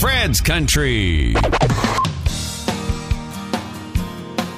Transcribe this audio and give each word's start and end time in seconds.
Fred's 0.00 0.40
Country. 0.40 1.34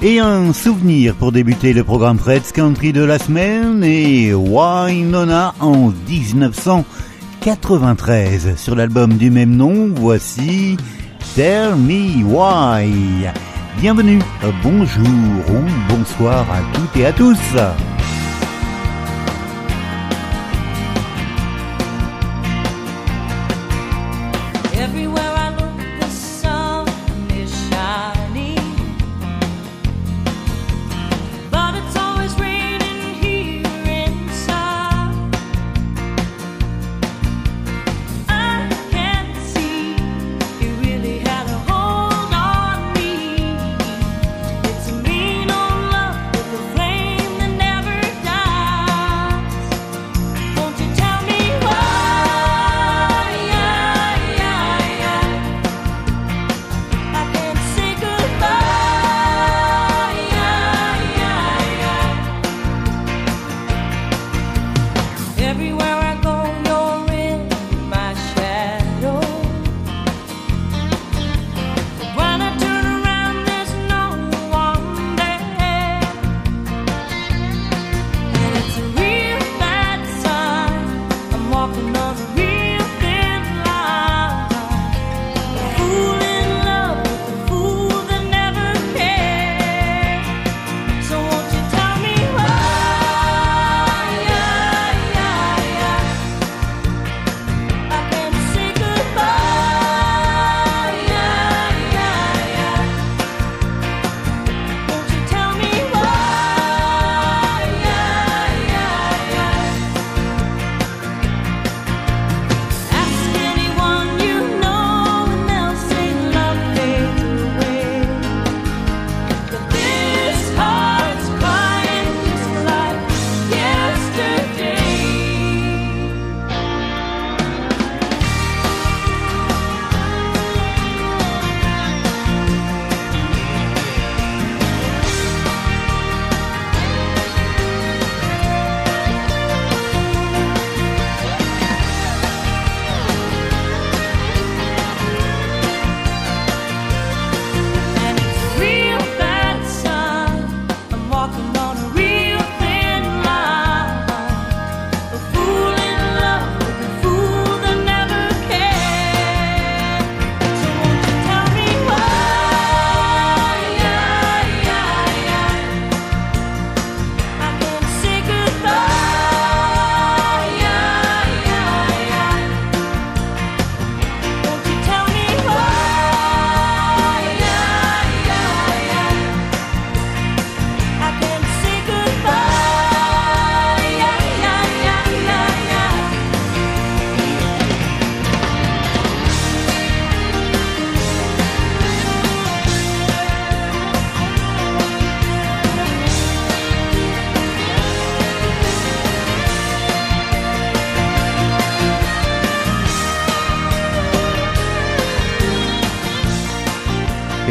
Et 0.03 0.19
un 0.19 0.53
souvenir 0.53 1.15
pour 1.15 1.31
débuter 1.31 1.73
le 1.73 1.83
programme 1.83 2.19
Fred's 2.19 2.51
Country 2.51 2.93
de 2.93 3.03
la 3.03 3.17
semaine 3.17 3.83
et 3.83 4.35
Wynonna 4.35 5.55
en 5.59 5.91
1993. 6.07 8.55
Sur 8.55 8.75
l'album 8.75 9.17
du 9.17 9.31
même 9.31 9.55
nom, 9.55 9.89
voici 9.95 10.77
Tell 11.33 11.75
Me 11.75 12.23
Why. 12.23 13.25
Bienvenue, 13.79 14.19
bonjour 14.61 15.07
ou 15.07 15.63
bonsoir 15.89 16.45
à 16.51 16.59
toutes 16.75 16.97
et 16.97 17.07
à 17.07 17.13
tous. 17.13 17.39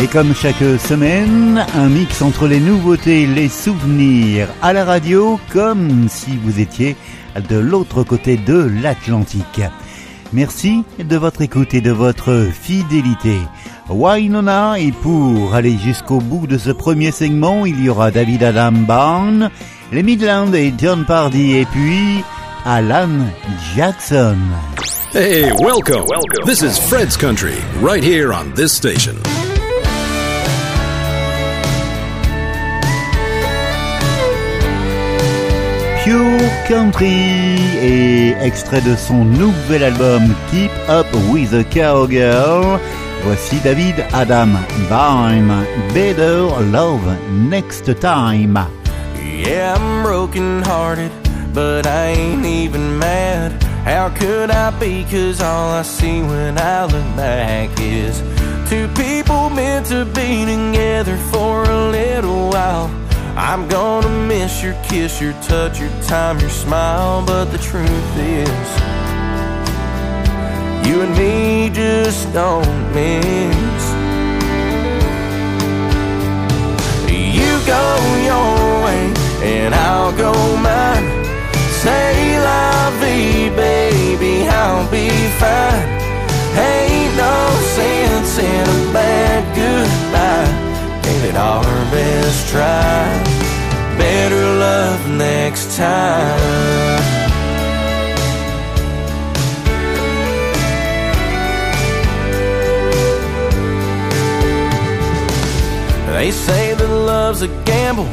Et 0.03 0.07
comme 0.07 0.35
chaque 0.35 0.63
semaine, 0.79 1.63
un 1.75 1.89
mix 1.91 2.23
entre 2.23 2.47
les 2.47 2.59
nouveautés 2.59 3.27
les 3.27 3.51
souvenirs 3.51 4.49
à 4.63 4.73
la 4.73 4.87
radio, 4.87 5.39
comme 5.53 6.09
si 6.09 6.39
vous 6.43 6.59
étiez 6.59 6.97
de 7.51 7.59
l'autre 7.59 8.03
côté 8.03 8.39
de 8.39 8.71
l'Atlantique. 8.83 9.61
Merci 10.33 10.85
de 10.99 11.17
votre 11.19 11.43
écoute 11.43 11.75
et 11.75 11.83
de 11.83 11.91
votre 11.91 12.49
fidélité. 12.51 13.37
Wynonna 13.91 14.79
et 14.79 14.91
pour 14.91 15.55
aller 15.55 15.77
jusqu'au 15.77 16.21
bout 16.21 16.47
de 16.47 16.57
ce 16.57 16.71
premier 16.71 17.11
segment, 17.11 17.67
il 17.67 17.85
y 17.85 17.91
aura 17.91 18.11
David 18.11 18.43
Adam 18.43 18.73
Barn, 18.73 19.51
les 19.93 20.03
Midlands 20.03 20.55
et 20.55 20.73
John 20.79 21.05
Pardy 21.05 21.57
et 21.57 21.67
puis 21.67 22.25
Alan 22.65 23.27
Jackson. 23.77 24.39
Hey, 25.13 25.53
welcome. 25.61 26.07
This 26.47 26.63
is 26.63 26.79
Fred's 26.79 27.19
Country, 27.19 27.59
right 27.83 28.03
here 28.03 28.33
on 28.33 28.55
this 28.55 28.75
station. 28.75 29.17
Pure 36.11 36.51
Country 36.67 37.55
et 37.81 38.35
extrait 38.43 38.81
de 38.81 38.97
son 38.97 39.25
nouvel 39.25 39.85
album 39.85 40.35
Keep 40.51 40.73
Up 40.89 41.07
with 41.31 41.53
the 41.53 41.63
Cowgirl. 41.73 42.81
Voici 43.23 43.61
David 43.63 44.05
Adam 44.13 44.59
Byrne, 44.89 45.65
Better 45.95 46.49
Love 46.73 47.17
Next 47.31 47.95
Time. 48.01 48.59
Yeah, 49.25 49.77
I'm 49.77 50.03
broken 50.03 50.63
hearted, 50.63 51.13
but 51.55 51.87
I 51.87 52.09
ain't 52.09 52.45
even 52.45 52.99
mad. 52.99 53.53
How 53.85 54.09
could 54.09 54.51
I 54.51 54.71
be? 54.81 55.05
Cause 55.05 55.41
all 55.41 55.71
I 55.71 55.83
see 55.83 56.23
when 56.23 56.59
I 56.59 56.87
look 56.87 57.17
back 57.17 57.71
is 57.79 58.21
two 58.69 58.89
people 59.01 59.49
meant 59.51 59.87
to 59.91 60.05
be 60.07 60.45
together 60.45 61.17
for 61.31 61.63
a 61.63 61.91
little 61.93 62.49
while. 62.49 63.00
I'm 63.37 63.69
gonna 63.69 64.09
miss 64.27 64.63
your 64.63 64.75
kiss, 64.85 65.21
your 65.21 65.33
touch, 65.43 65.81
your 65.81 65.91
time, 66.03 66.39
your 66.41 66.51
smile. 66.51 67.25
But 67.25 67.47
the 67.47 67.59
truth 67.59 68.17
is, 68.17 68.71
you 70.87 71.03
and 71.03 71.17
me 71.17 71.71
just 71.71 72.33
don't 72.33 72.95
mix. 72.95 73.57
You 77.09 77.53
go 77.67 77.85
your 78.31 78.85
way, 78.85 79.13
and 79.43 79.75
I'll 79.75 80.13
go 80.17 80.33
mine. 80.57 81.07
Say 81.83 82.39
la 82.39 82.91
vie, 83.01 83.51
baby, 83.57 84.49
I'll 84.49 84.91
be 84.91 85.09
fine. 85.39 85.89
Ain't 86.59 87.17
no 87.17 87.37
sense 87.77 88.39
in 88.39 88.69
a 88.69 88.93
bad 88.93 89.43
goodbye 89.57 90.70
it 91.25 91.37
our 91.37 91.63
best 91.91 92.49
try. 92.49 93.23
Better 93.99 94.37
love 94.37 95.09
next 95.11 95.77
time. 95.77 97.01
They 106.07 106.31
say 106.31 106.75
that 106.75 106.89
love's 106.89 107.43
a 107.43 107.49
gamble, 107.65 108.05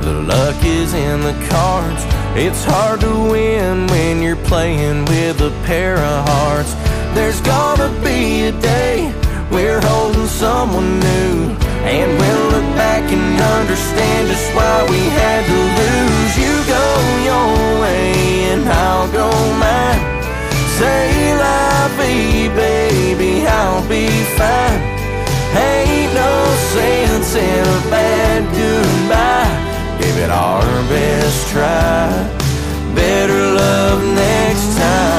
the 0.00 0.12
luck 0.22 0.56
is 0.64 0.94
in 0.94 1.20
the 1.20 1.34
cards. 1.48 2.02
It's 2.36 2.64
hard 2.64 3.00
to 3.00 3.12
win 3.30 3.86
when 3.88 4.22
you're 4.22 4.44
playing 4.44 5.04
with 5.06 5.40
a 5.40 5.50
pair 5.64 5.96
of 5.96 6.28
hearts. 6.28 6.74
There's 7.14 7.40
gonna 7.40 7.90
be 8.04 8.44
a 8.44 8.52
day 8.60 9.12
we're 9.50 9.80
holding 9.80 10.26
someone 10.26 11.00
new. 11.00 11.65
And 11.86 12.10
we'll 12.18 12.46
look 12.50 12.68
back 12.74 13.04
and 13.12 13.40
understand 13.58 14.26
just 14.26 14.48
why 14.56 14.86
we 14.90 15.00
had 15.20 15.42
to 15.46 15.60
lose. 15.80 16.32
You 16.42 16.54
go 16.66 16.86
your 17.30 17.50
way 17.82 18.50
and 18.50 18.68
I'll 18.68 19.08
go 19.12 19.30
mine. 19.62 20.02
Say 20.78 21.34
la 21.38 21.88
vie, 21.96 22.48
baby, 22.54 23.46
I'll 23.46 23.86
be 23.88 24.08
fine. 24.36 24.80
Ain't 25.56 26.12
no 26.12 26.34
sense 26.74 27.34
in 27.36 27.64
a 27.64 27.80
bad 27.88 28.42
goodbye. 28.60 29.54
Gave 30.00 30.16
it 30.18 30.30
our 30.30 30.66
best 30.90 31.48
try. 31.48 32.10
Better 32.94 33.42
love 33.62 34.02
next 34.14 34.76
time. 34.76 35.15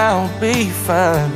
I'll 0.00 0.40
be 0.40 0.70
fine. 0.70 1.30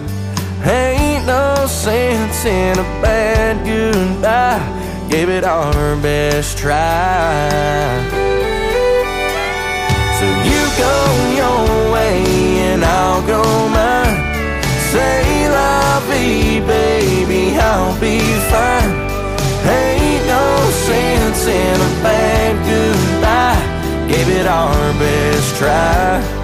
Ain't 0.64 1.26
no 1.26 1.66
sense 1.66 2.46
in 2.46 2.78
a 2.78 2.88
bad 3.04 3.54
goodbye. 3.66 4.64
Gave 5.10 5.28
it 5.28 5.44
our 5.44 5.96
best 6.00 6.56
try. 6.56 7.50
So 10.18 10.26
you 10.48 10.62
go 10.84 10.96
your 11.40 11.92
way 11.92 12.24
and 12.70 12.82
I'll 12.82 13.20
go 13.26 13.42
mine. 13.68 14.16
Say 14.92 15.48
la 15.50 16.00
vie, 16.08 16.60
baby, 16.60 17.58
I'll 17.58 18.00
be 18.00 18.18
fine. 18.48 18.92
Ain't 19.78 20.24
no 20.26 20.46
sense 20.88 21.46
in 21.46 21.76
a 21.88 21.92
bad 22.02 22.54
goodbye. 22.70 24.08
Gave 24.08 24.28
it 24.30 24.46
our 24.46 24.92
best 24.94 25.56
try. 25.58 26.43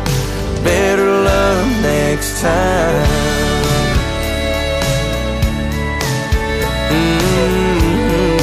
Better 0.64 1.10
love 1.10 1.66
next 1.82 2.40
time. 2.40 3.06
Mhm. 6.90 8.38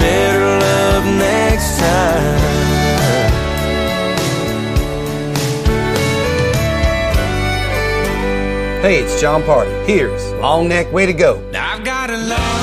Better 0.00 0.46
love 0.66 1.04
next 1.06 1.78
time. 1.78 2.40
Hey, 8.82 8.98
it's 8.98 9.18
Jon 9.20 9.42
Pardi. 9.42 9.72
Here's 9.86 10.22
Long 10.34 10.68
Neck 10.68 10.92
Way 10.92 11.06
to 11.06 11.14
Go. 11.14 11.40
I've 11.58 11.82
got 11.84 12.10
a 12.10 12.18
long, 12.18 12.53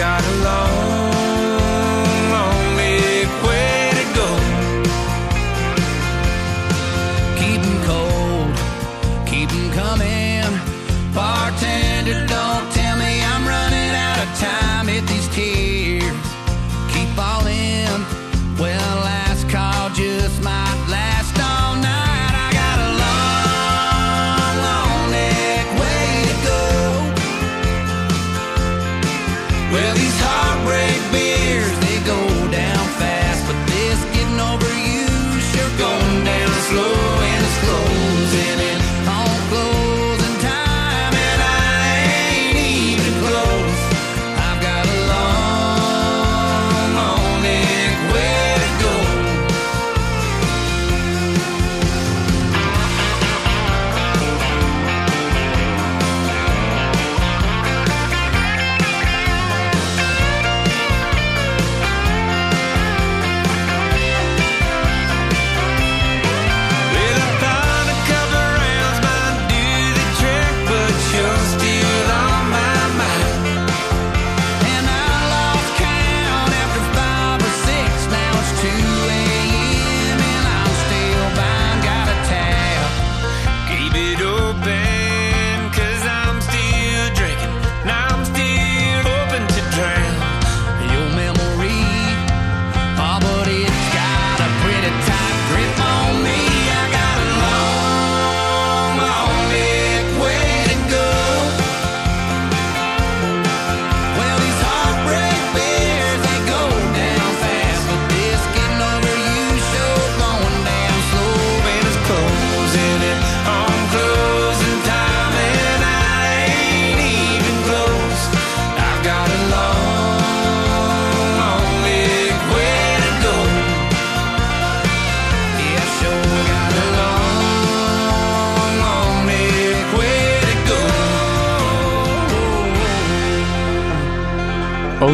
got 0.00 0.24
a 0.24 0.79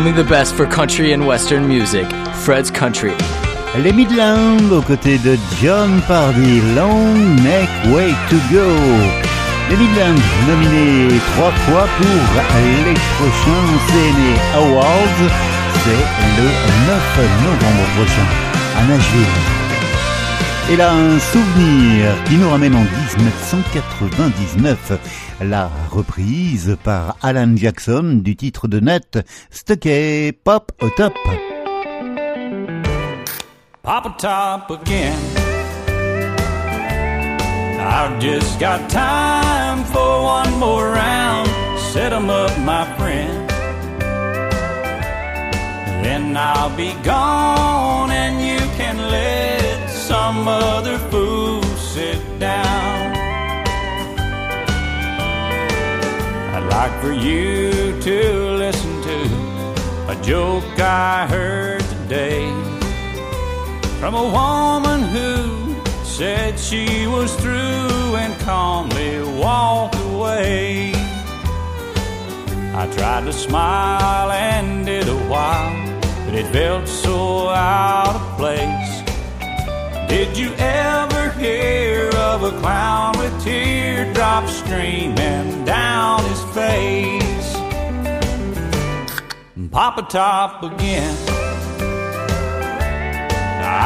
Only 0.07 0.23
the 0.23 0.31
best 0.31 0.55
for 0.55 0.67
country 0.67 1.15
and 1.15 1.27
western 1.27 1.67
music. 1.67 2.07
Fred's 2.45 2.71
Country. 2.71 3.13
Les 3.83 3.93
Midlands 3.93 4.71
aux 4.71 4.81
côtés 4.81 5.19
de 5.19 5.37
Jon 5.61 6.01
Pardi, 6.07 6.61
Long 6.77 7.15
Neck 7.43 7.69
Way 7.93 8.15
to 8.31 8.37
Go. 8.53 8.69
Les 9.69 9.77
Midlands, 9.77 10.23
nominés 10.47 11.09
trois 11.35 11.51
fois 11.51 11.89
pour 11.99 12.07
les 12.87 12.95
prochains 13.19 13.67
CMA 13.89 14.59
Awards, 14.59 15.19
c'est 15.83 16.07
le 16.39 16.47
9 16.87 17.19
novembre 17.43 17.87
prochain 17.97 18.29
à 18.79 18.85
Nashville. 18.85 19.56
Et 20.69 20.75
là, 20.75 20.93
un 20.93 21.21
souvenir 21.21 22.13
qui 22.25 22.35
nous 22.37 22.51
ramène 22.51 22.75
en 22.75 22.83
1999, 22.83 24.99
la 25.41 25.71
reprise 25.93 26.77
par 26.83 27.17
Alan 27.23 27.55
Jackson 27.57 28.19
du 28.21 28.35
titre 28.35 28.67
de 28.67 28.81
net 28.81 29.25
Stucky 29.51 30.33
Pop 30.33 30.73
au 30.83 30.89
top. 30.91 31.15
Pop 33.85 34.07
a 34.07 34.11
top 34.19 34.73
again. 34.73 35.15
I've 37.79 38.19
just 38.21 38.59
got 38.59 38.91
time 38.91 39.85
for 39.85 40.25
one 40.25 40.51
more 40.59 40.91
round. 40.91 41.49
Set 41.93 42.13
'em 42.13 42.29
up, 42.29 42.51
my 42.65 42.85
friend. 42.99 43.49
Then 46.03 46.37
I'll 46.37 46.71
be 46.77 46.93
gone 47.05 48.11
and 48.11 48.41
you 48.45 48.59
can 48.77 48.97
let 49.09 49.66
some 50.07 50.47
other 50.47 50.99
fool 51.11 51.61
sit 51.75 52.21
down. 52.39 53.17
I'd 56.55 56.69
like 56.71 56.95
for 57.03 57.13
you 57.13 58.01
to 58.03 58.21
listen 58.65 59.03
to 59.03 59.21
a 60.09 60.17
joke 60.23 60.79
I 60.79 61.27
heard 61.27 61.81
today 61.81 62.47
from 63.99 64.15
a 64.15 64.27
woman 64.41 65.01
who 65.15 65.75
said 66.05 66.57
she 66.57 67.09
was 67.09 67.35
through 67.35 68.15
and 68.23 68.33
calmly 68.43 69.21
walked 69.43 69.99
away. 70.13 70.93
I 72.81 72.87
tried 72.97 73.25
to 73.25 73.33
smile 73.33 74.31
and 74.31 74.87
did 74.87 75.09
a 75.09 75.21
while, 75.29 76.01
but 76.25 76.35
it 76.37 76.47
felt 76.53 76.87
so 76.87 77.49
out 77.49 78.15
of 78.15 78.39
place. 78.39 78.96
Did 80.09 80.39
you 80.39 80.53
ever 80.59 81.31
hear 81.33 82.09
of 82.11 82.43
a 82.45 82.51
clown 82.61 83.19
with 83.19 83.35
teardrops 83.43 84.53
streaming 84.59 85.65
down 85.65 86.25
his 86.25 86.43
face? 86.55 87.57
Pop 89.71 89.99
a 89.99 90.03
top 90.03 90.63
again. 90.63 91.17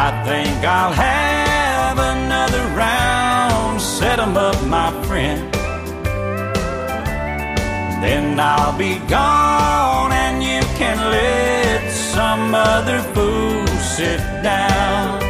I 0.03 0.23
think 0.27 0.65
I'll 0.65 0.93
have 0.93 1.99
another 1.99 2.65
round. 2.77 3.81
Set 3.81 4.21
'em 4.21 4.37
up, 4.37 4.61
my 4.67 4.91
friend. 5.07 5.53
Then 8.03 8.39
I'll 8.39 8.77
be 8.77 8.99
gone 9.09 10.13
and 10.13 10.43
you 10.43 10.61
can 10.79 10.99
let 11.11 11.91
some 11.91 12.55
other 12.55 13.01
fool 13.15 13.67
sit 13.97 14.21
down. 14.43 15.30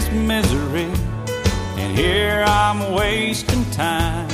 Is 0.00 0.10
misery, 0.12 0.90
and 1.80 1.96
here 1.96 2.42
I'm 2.46 2.92
wasting 2.94 3.64
time. 3.70 4.28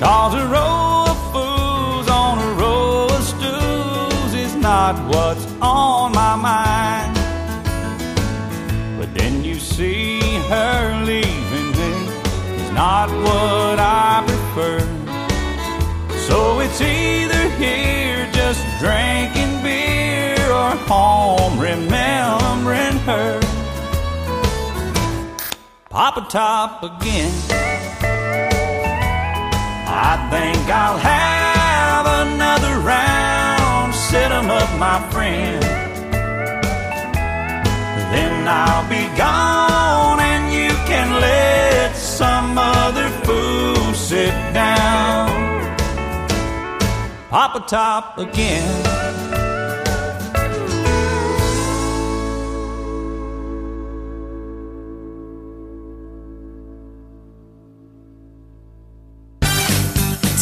Cause 0.00 0.34
a 0.34 0.46
row 0.46 1.04
of 1.12 1.18
fools 1.32 2.08
on 2.08 2.34
a 2.48 2.50
row 2.60 3.06
of 3.16 3.22
stools 3.34 4.34
is 4.34 4.54
not 4.56 4.94
what's 5.12 5.46
on 5.60 6.12
my 6.12 6.36
mind. 6.36 7.14
But 8.98 9.14
then 9.14 9.42
you 9.44 9.54
see 9.54 10.20
her 10.52 11.02
leaving 11.04 11.70
me 11.80 11.92
is 12.62 12.70
not 12.72 13.08
what 13.26 13.78
I 13.78 14.22
prefer. 14.30 14.80
So 16.28 16.60
it's 16.60 16.80
either 16.80 17.42
here 17.62 18.28
just 18.32 18.62
drinking 18.80 19.54
beer 19.62 20.36
or 20.50 20.72
home 20.92 21.58
remembering 21.58 22.98
her. 23.10 23.41
Pop 25.92 26.16
a 26.16 26.22
top 26.22 26.82
again. 26.82 27.30
I 29.86 30.16
think 30.32 30.66
I'll 30.70 30.96
have 30.96 32.06
another 32.26 32.78
round. 32.78 33.94
Set 33.94 34.32
'em 34.32 34.50
up, 34.50 34.70
my 34.78 35.00
friend. 35.10 35.62
Then 38.10 38.48
I'll 38.48 38.88
be 38.88 39.04
gone 39.18 40.18
and 40.18 40.50
you 40.50 40.70
can 40.86 41.20
let 41.20 41.94
some 41.94 42.56
other 42.56 43.10
fool 43.24 43.92
sit 43.92 44.32
down. 44.54 45.28
Pop 47.28 47.54
a 47.54 47.60
top 47.60 48.16
again. 48.16 49.51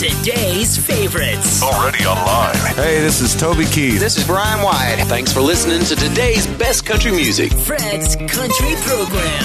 Today's 0.00 0.78
favorites. 0.78 1.62
Already 1.62 2.06
online. 2.06 2.56
Hey, 2.74 3.02
this 3.02 3.20
is 3.20 3.38
Toby 3.38 3.66
Keith. 3.66 4.00
This 4.00 4.16
is 4.16 4.26
Brian 4.26 4.62
White. 4.64 5.04
Thanks 5.08 5.30
for 5.30 5.42
listening 5.42 5.84
to 5.84 5.94
today's 5.94 6.46
best 6.56 6.86
country 6.86 7.10
music. 7.10 7.52
Fred's 7.52 8.16
Country 8.16 8.76
Program. 8.80 9.44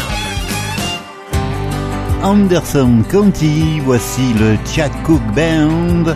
Anderson 2.23 3.03
County, 3.03 3.81
voici 3.81 4.33
le 4.35 4.57
Chad 4.65 4.93
Cooke 5.03 5.27
Band, 5.35 6.15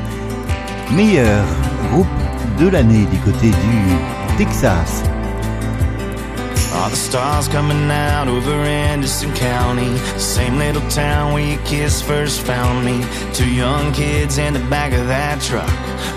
meilleur 0.89 1.45
groupe 1.91 2.07
de 2.59 2.69
l'année 2.69 3.07
du 3.07 3.17
côté 3.17 3.47
du 3.47 4.37
Texas. 4.37 5.03
All 6.79 6.89
the 6.89 6.95
stars 6.95 7.49
coming 7.49 7.91
out 7.91 8.29
over 8.29 8.53
Anderson 8.53 9.33
County, 9.33 9.97
same 10.17 10.57
little 10.57 10.87
town 10.89 11.33
where 11.33 11.45
your 11.45 11.65
kiss 11.65 12.01
first 12.01 12.39
found 12.41 12.85
me. 12.85 13.05
Two 13.33 13.53
young 13.53 13.91
kids 13.91 14.37
in 14.37 14.53
the 14.53 14.61
back 14.69 14.93
of 14.93 15.05
that 15.07 15.41
truck, 15.41 15.69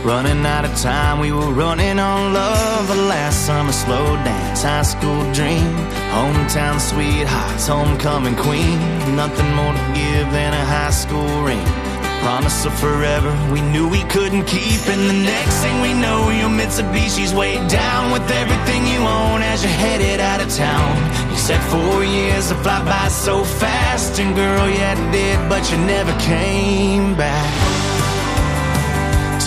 running 0.05 0.47
out 0.47 0.65
of 0.65 0.73
time. 0.81 1.19
We 1.19 1.33
were 1.33 1.53
running 1.53 1.99
on 1.99 2.33
love. 2.33 2.87
The 2.87 2.95
last 2.95 3.45
summer 3.45 3.73
slow 3.73 4.15
dance, 4.23 4.63
high 4.63 4.83
school 4.83 5.25
dream, 5.33 5.67
hometown 6.15 6.79
sweethearts, 6.79 7.67
homecoming 7.67 8.37
queen. 8.37 8.79
Nothing 9.17 9.53
more 9.57 9.73
to 9.73 9.87
give 9.97 10.31
than 10.31 10.55
a 10.55 10.65
high 10.65 10.91
school 10.91 11.43
ring. 11.43 11.82
Promise 12.23 12.67
of 12.67 12.79
forever, 12.79 13.35
we 13.53 13.61
knew 13.61 13.89
we 13.89 14.05
couldn't 14.05 14.45
keep. 14.45 14.79
And 14.87 15.11
the 15.11 15.19
next 15.27 15.59
thing 15.59 15.81
we 15.83 15.93
know, 15.93 16.31
your 16.31 16.51
Mitsubishi's 16.51 17.35
way 17.35 17.57
down 17.67 18.13
with 18.13 18.31
everything 18.31 18.87
you 18.87 19.01
own 19.03 19.43
as 19.43 19.65
you're 19.65 19.75
headed 19.75 20.21
out 20.21 20.41
of 20.41 20.49
town. 20.55 20.95
You 21.33 21.37
said 21.37 21.59
four 21.67 22.05
years 22.05 22.47
to 22.51 22.55
fly 22.63 22.79
by 22.85 23.09
so 23.09 23.43
fast, 23.43 24.21
and 24.21 24.37
girl, 24.37 24.71
yeah, 24.71 24.95
it 24.95 25.11
did, 25.11 25.49
but 25.51 25.67
you 25.73 25.79
never 25.79 26.15
came 26.21 27.17
back. 27.17 27.51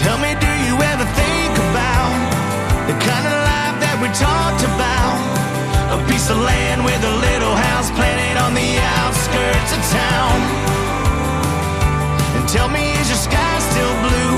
Tell 0.03 0.19
me, 0.19 0.35
do 0.35 0.51
you 0.67 0.75
ever 0.75 1.07
think 1.15 1.53
about 1.71 2.11
the 2.91 2.95
kind 2.99 3.23
of 3.23 3.35
life 3.39 3.77
that 3.87 3.97
we 4.03 4.11
talked 4.19 4.63
about? 4.67 5.15
A 5.95 5.97
piece 6.11 6.27
of 6.29 6.37
land 6.43 6.83
with 6.83 6.99
a 6.99 7.15
little 7.23 7.55
house 7.55 7.87
planted 7.95 8.35
on 8.35 8.51
the 8.51 8.71
outskirts 8.99 9.71
of 9.71 9.81
town. 9.95 10.84
Tell 12.55 12.69
me, 12.69 12.93
is 13.01 13.09
your 13.09 13.19
sky 13.19 13.59
still 13.59 13.95
blue? 13.99 14.35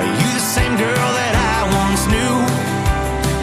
Are 0.00 0.08
you 0.08 0.28
the 0.40 0.46
same 0.56 0.74
girl 0.80 1.08
that 1.20 1.34
I 1.36 1.68
once 1.84 2.08
knew? 2.08 2.36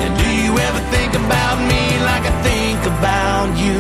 And 0.02 0.12
do 0.18 0.28
you 0.34 0.58
ever 0.58 0.82
think 0.90 1.14
about 1.14 1.62
me 1.70 1.84
like 2.10 2.26
I 2.26 2.34
think 2.42 2.82
about 2.90 3.54
you? 3.54 3.78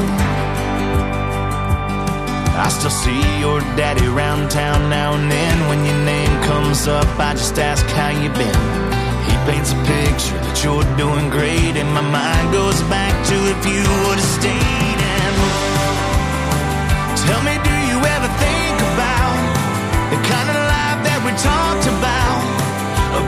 I 2.62 2.70
still 2.70 2.94
see 2.94 3.26
your 3.42 3.60
daddy 3.74 4.06
around 4.06 4.52
town 4.52 4.88
now 4.88 5.18
and 5.18 5.32
then. 5.32 5.56
When 5.68 5.84
your 5.84 5.98
name 6.06 6.34
comes 6.44 6.88
up, 6.88 7.10
I 7.18 7.34
just 7.34 7.58
ask 7.58 7.84
how 7.98 8.14
you 8.14 8.30
been. 8.30 8.62
He 9.26 9.34
paints 9.50 9.74
a 9.74 9.80
picture 9.90 10.38
that 10.46 10.62
you're 10.64 10.86
doing 10.94 11.34
great, 11.34 11.74
and 11.74 11.90
my 11.92 12.06
mind 12.06 12.54
goes 12.54 12.80
back 12.86 13.18
to 13.34 13.36
if 13.50 13.66
you 13.66 13.82
would 14.06 14.22
have 14.22 14.34
stayed. 14.38 15.00
And 15.10 15.34
tell 17.18 17.42
me, 17.42 17.59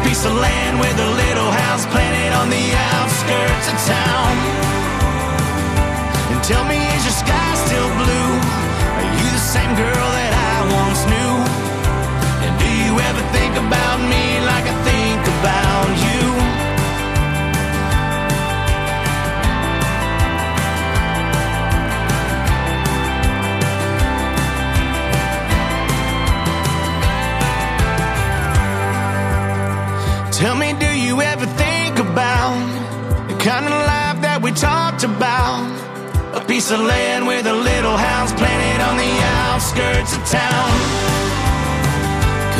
piece 0.03 0.25
of 0.25 0.34
land 0.34 0.79
with 0.79 0.98
a 0.98 1.10
little 1.24 1.51
house 1.51 1.86
planted 1.86 2.34
on 2.34 2.50
the 2.50 2.65
outskirts 2.98 3.67
of 3.72 3.77
town. 3.86 4.34
And 6.31 6.39
tell 6.43 6.65
me, 6.65 6.77
is 6.96 7.03
your 7.05 7.17
sky 7.25 7.50
still 7.65 7.89
blue? 8.01 8.31
Are 8.98 9.10
you 9.20 9.27
the 9.31 9.46
same 9.55 9.72
girl 9.75 10.08
that 10.20 10.34
I 10.34 10.58
once 10.81 11.01
knew? 11.12 11.34
And 12.46 12.53
do 12.58 12.70
you 12.86 12.93
ever 12.98 13.24
think 13.36 13.53
about 13.58 14.00
me 14.10 14.30
kind 33.41 33.65
of 33.65 33.74
life 33.74 34.21
that 34.21 34.38
we 34.38 34.53
talked 34.53 35.01
about? 35.01 35.65
A 36.38 36.41
piece 36.45 36.69
of 36.69 36.79
land 36.79 37.25
with 37.25 37.50
a 37.50 37.57
little 37.57 37.98
house 37.98 38.29
planted 38.38 38.79
on 38.86 38.95
the 39.01 39.13
outskirts 39.50 40.13
of 40.13 40.21
town. 40.29 40.69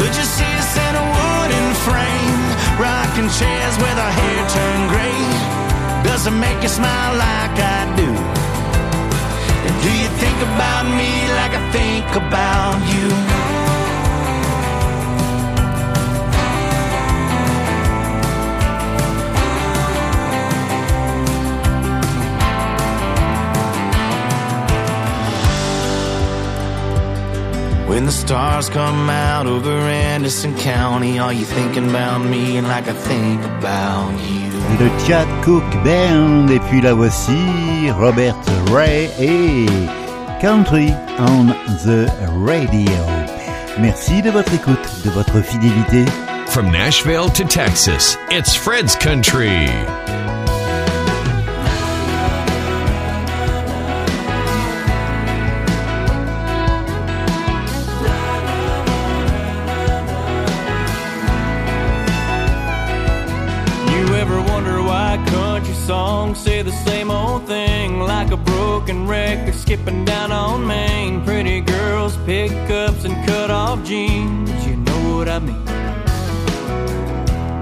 Could 0.02 0.10
you 0.18 0.26
see 0.26 0.54
us 0.58 0.74
in 0.74 0.94
a 0.98 1.06
wooden 1.06 1.68
frame, 1.86 2.42
rocking 2.82 3.30
chairs 3.30 3.76
with 3.78 3.94
our 3.94 4.10
hair 4.10 4.42
turned 4.50 4.88
gray? 4.90 5.22
Does 6.02 6.26
it 6.26 6.34
make 6.34 6.58
you 6.66 6.72
smile 6.74 7.14
like 7.14 7.56
I 7.62 7.82
do? 7.94 8.10
And 9.70 9.76
do 9.86 9.92
you 10.02 10.10
think 10.18 10.38
about 10.50 10.90
me 10.98 11.30
like 11.38 11.54
I 11.54 11.64
think 11.70 12.10
about 12.18 12.82
you? 12.90 13.61
When 27.92 28.06
the 28.06 28.12
stars 28.14 28.70
come 28.70 29.10
out 29.10 29.48
over 29.48 29.70
Anderson 29.70 30.56
County, 30.56 31.20
are 31.20 31.34
you 31.34 31.44
thinking 31.44 31.90
about 31.90 32.20
me 32.20 32.62
like 32.62 32.88
I 32.88 32.94
think 32.94 33.44
about 33.44 34.14
you? 34.30 34.50
Le 34.80 34.90
Chad 35.06 35.28
Cooke 35.44 35.84
Band 35.84 36.48
et 36.50 36.62
puis 36.70 36.80
la 36.80 36.94
voici 36.94 37.92
Robert 37.92 38.38
Ray 38.72 39.10
et 39.20 39.66
Country 40.40 40.94
on 41.20 41.48
the 41.84 42.10
Radio. 42.48 43.04
Merci 43.78 44.22
de 44.22 44.32
votre 44.32 44.54
écoute, 44.54 44.88
de 45.04 45.10
votre 45.10 45.42
fidélité. 45.42 46.06
From 46.48 46.72
Nashville 46.72 47.28
to 47.32 47.44
Texas, 47.44 48.18
it's 48.32 48.56
Fred's 48.56 48.96
Country. 48.96 49.68
Songs 66.12 66.40
say 66.40 66.62
the 66.62 66.78
same 66.88 67.10
old 67.10 67.44
thing? 67.48 67.90
Like 68.14 68.32
a 68.32 68.42
broken 68.54 69.08
record 69.08 69.56
skipping 69.56 70.04
down 70.04 70.30
on 70.32 70.58
Main. 70.68 71.24
Pretty 71.24 71.62
girls, 71.62 72.14
pickups, 72.30 73.04
and 73.08 73.16
cut 73.28 73.50
off 73.50 73.78
jeans. 73.90 74.50
You 74.68 74.76
know 74.88 75.02
what 75.16 75.28
I 75.36 75.40
mean? 75.48 75.64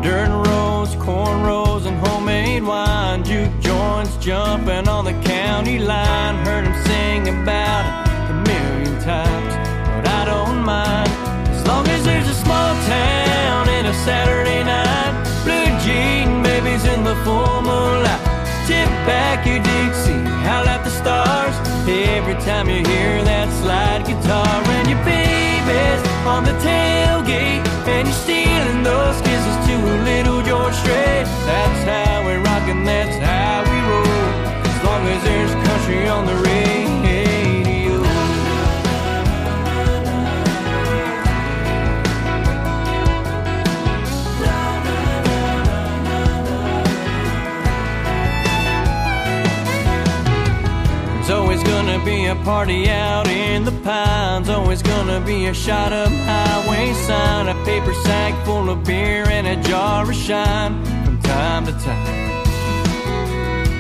Dirt 0.03 0.31
roads, 0.47 0.93
cornrows, 1.05 1.83
and 1.89 1.97
homemade 2.05 2.63
wine. 2.63 3.23
Juke 3.23 3.57
joints 3.69 4.15
jumping 4.27 4.88
on 4.95 5.03
the 5.09 5.17
county 5.38 5.77
line. 5.91 6.35
Heard 6.47 6.65
him 6.69 6.77
sing 6.89 7.21
about 7.35 7.83
it 7.89 7.93
a 8.33 8.35
million 8.49 8.95
times, 9.12 9.53
but 9.93 10.05
I 10.19 10.21
don't 10.31 10.59
mind. 10.73 11.12
As 11.55 11.62
long 11.69 11.85
as 11.95 12.01
there's 12.07 12.29
a 12.35 12.38
small 12.45 12.71
town 12.97 13.63
and 13.77 13.85
a 13.93 13.95
Saturday 14.07 14.62
night. 14.75 15.13
Blue 15.45 15.69
jean 15.85 16.41
babies 16.41 16.83
in 16.93 16.99
the 17.09 17.15
full 17.23 17.62
moonlight. 17.69 18.09
Tip 18.99 19.07
back 19.07 19.45
your 19.45 19.59
Dixie, 19.59 20.23
howl 20.43 20.67
at 20.67 20.83
the 20.83 20.89
stars. 20.89 21.55
Every 21.88 22.33
time 22.43 22.67
you 22.69 22.83
hear 22.83 23.23
that 23.23 23.47
slide 23.62 24.03
guitar 24.05 24.59
and 24.75 24.89
your 24.89 24.99
baby's 25.05 26.01
on 26.27 26.43
the 26.43 26.51
tailgate 26.59 27.63
and 27.88 28.07
you're 28.07 28.21
stealing 28.25 28.83
those 28.83 29.15
kisses 29.21 29.57
to 29.67 29.75
a 29.75 29.95
little 30.03 30.41
George 30.41 30.73
Strait. 30.73 31.25
That's 31.47 31.81
how 31.88 32.27
we 32.27 32.35
rock 32.43 32.67
and 32.67 32.85
that's 32.85 33.15
how 33.23 33.63
we 33.71 33.77
roll. 33.88 34.05
As 34.67 34.83
long 34.83 35.07
as 35.07 35.23
there's 35.23 35.53
country 35.67 36.07
on 36.07 36.25
the 36.25 36.33
radio. 36.33 36.48
A 52.29 52.35
party 52.43 52.87
out 52.87 53.27
in 53.27 53.65
the 53.65 53.71
pines. 53.83 54.49
Always 54.49 54.83
gonna 54.83 55.19
be 55.19 55.47
a 55.47 55.53
shot 55.53 55.91
up 55.91 56.11
highway 56.11 56.93
sign, 56.93 57.47
a 57.47 57.55
paper 57.65 57.93
sack 58.05 58.33
full 58.45 58.69
of 58.69 58.83
beer, 58.83 59.27
and 59.29 59.47
a 59.47 59.55
jar 59.67 60.07
of 60.07 60.15
shine 60.15 60.83
from 61.03 61.19
time 61.21 61.65
to 61.65 61.71
time. 61.71 62.29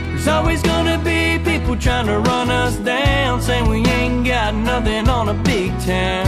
There's 0.09 0.27
always 0.27 0.63
gonna 0.63 0.97
be 0.97 1.37
people 1.43 1.77
trying 1.77 2.07
to 2.07 2.19
run 2.19 2.49
us 2.49 2.75
down, 2.77 3.39
saying 3.41 3.69
we 3.69 3.85
ain't 3.85 4.25
got 4.25 4.55
nothing 4.55 5.07
on 5.07 5.29
a 5.29 5.35
big 5.43 5.69
town. 5.81 6.27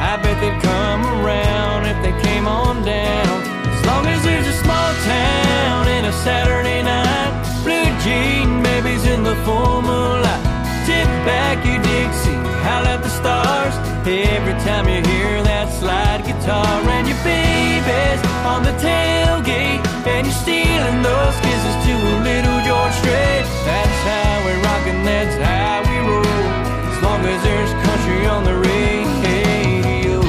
I 0.00 0.16
bet 0.22 0.40
they'd 0.40 0.62
come 0.62 1.04
around 1.20 1.84
if 1.84 1.98
they 2.02 2.14
came 2.26 2.46
on 2.48 2.82
down. 2.84 3.42
As 3.74 3.86
long 3.86 4.06
as 4.06 4.22
there's 4.22 4.46
a 4.46 4.56
small 4.64 4.92
town 5.04 5.88
and 5.88 6.06
a 6.06 6.12
Saturday 6.12 6.82
night, 6.82 7.47
blue 7.68 7.92
jean 8.00 8.62
babies 8.62 9.04
in 9.04 9.20
the 9.22 9.36
full 9.44 9.82
moonlight. 9.82 10.42
Tip 10.88 11.10
back 11.28 11.60
your 11.68 11.80
Dixie, 11.84 12.40
howl 12.64 12.86
at 12.94 13.00
the 13.02 13.12
stars. 13.20 13.74
Every 14.08 14.56
time 14.64 14.88
you 14.88 15.00
hear 15.12 15.42
that 15.44 15.68
slide 15.80 16.24
guitar 16.24 16.80
and 16.96 17.04
your 17.04 17.20
baby's 17.28 18.20
on 18.52 18.64
the 18.64 18.72
tailgate 18.80 19.84
and 20.08 20.24
you're 20.24 20.40
stealing 20.44 20.98
those 21.04 21.36
kisses 21.44 21.76
to 21.84 21.92
a 21.92 22.16
little 22.28 22.58
George 22.64 22.96
Strait. 23.04 23.44
That's 23.68 23.98
how 24.08 24.32
we 24.48 24.52
rock 24.64 24.84
and 24.92 25.02
that's 25.04 25.36
how 25.44 25.84
we 25.88 25.96
roll. 26.08 26.48
As 26.88 26.98
long 27.04 27.20
as 27.32 27.40
there's 27.44 27.72
country 27.84 28.20
on 28.34 28.48
the 28.48 28.56
radio. 28.68 30.24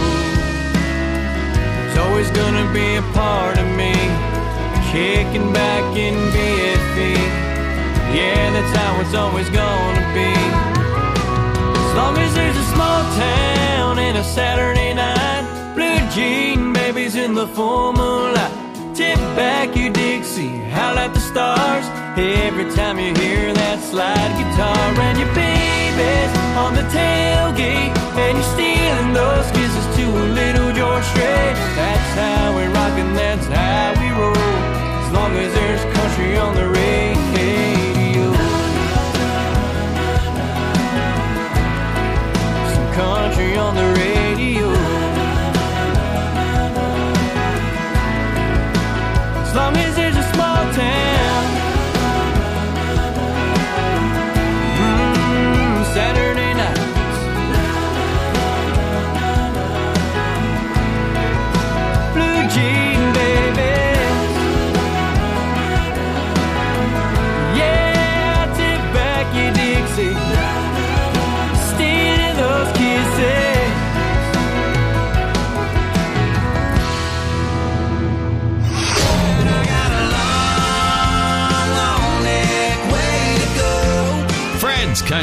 There's 1.80 1.98
always 2.04 2.30
gonna 2.32 2.68
be 2.76 2.88
a 3.00 3.06
part 3.16 3.56
of 3.64 3.68
me 3.79 3.79
kicking 4.92 5.54
back 5.54 5.96
in 5.96 6.16
BFE. 6.34 7.14
Yeah, 8.16 8.52
that's 8.54 8.76
how 8.76 9.02
it's 9.02 9.14
always 9.14 9.50
gonna 9.50 10.08
be. 10.14 10.34
As 11.86 11.94
long 11.96 12.18
as 12.18 12.34
there's 12.34 12.58
a 12.58 12.68
small 12.74 13.02
town 13.16 14.00
and 14.00 14.18
a 14.18 14.24
Saturday 14.24 14.94
night, 14.94 15.46
blue 15.76 16.00
jean 16.16 16.74
babies 16.74 17.16
in 17.16 17.36
the 17.36 17.48
full 17.48 17.94
moonlight. 17.94 18.54
Tip 18.96 19.20
back 19.38 19.76
your 19.76 19.92
Dixie, 19.92 20.58
howl 20.76 20.98
at 20.98 21.14
the 21.14 21.20
stars. 21.20 21.86
Every 22.18 22.70
time 22.72 23.00
you 23.00 23.14
hear 23.14 23.54
that 23.54 23.80
slide 23.82 24.32
guitar 24.40 24.88
and 25.08 25.18
your 25.18 25.34
baby's 25.34 26.32
on 26.58 26.74
the 26.74 26.86
tailgate 26.92 27.96
and 28.18 28.38
you're 28.38 28.52
stealing 28.54 28.69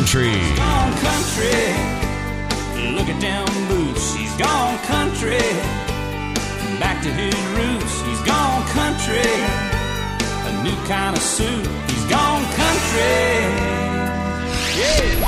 Country. 0.07 0.55
gone 0.55 0.93
country. 0.99 1.67
Look 2.95 3.09
at 3.09 3.21
them 3.21 3.45
boots, 3.67 4.15
he's 4.15 4.33
gone 4.37 4.79
country. 4.85 5.43
Back 6.79 7.03
to 7.03 7.11
his 7.11 7.35
roots, 7.59 8.03
he's 8.03 8.21
gone 8.23 8.63
country. 8.69 9.27
A 10.47 10.63
new 10.63 10.77
kind 10.87 11.17
of 11.17 11.23
suit, 11.23 11.67
he's 11.91 12.05
gone 12.05 12.45
country. 12.55 13.17
Yeah. 14.79 15.26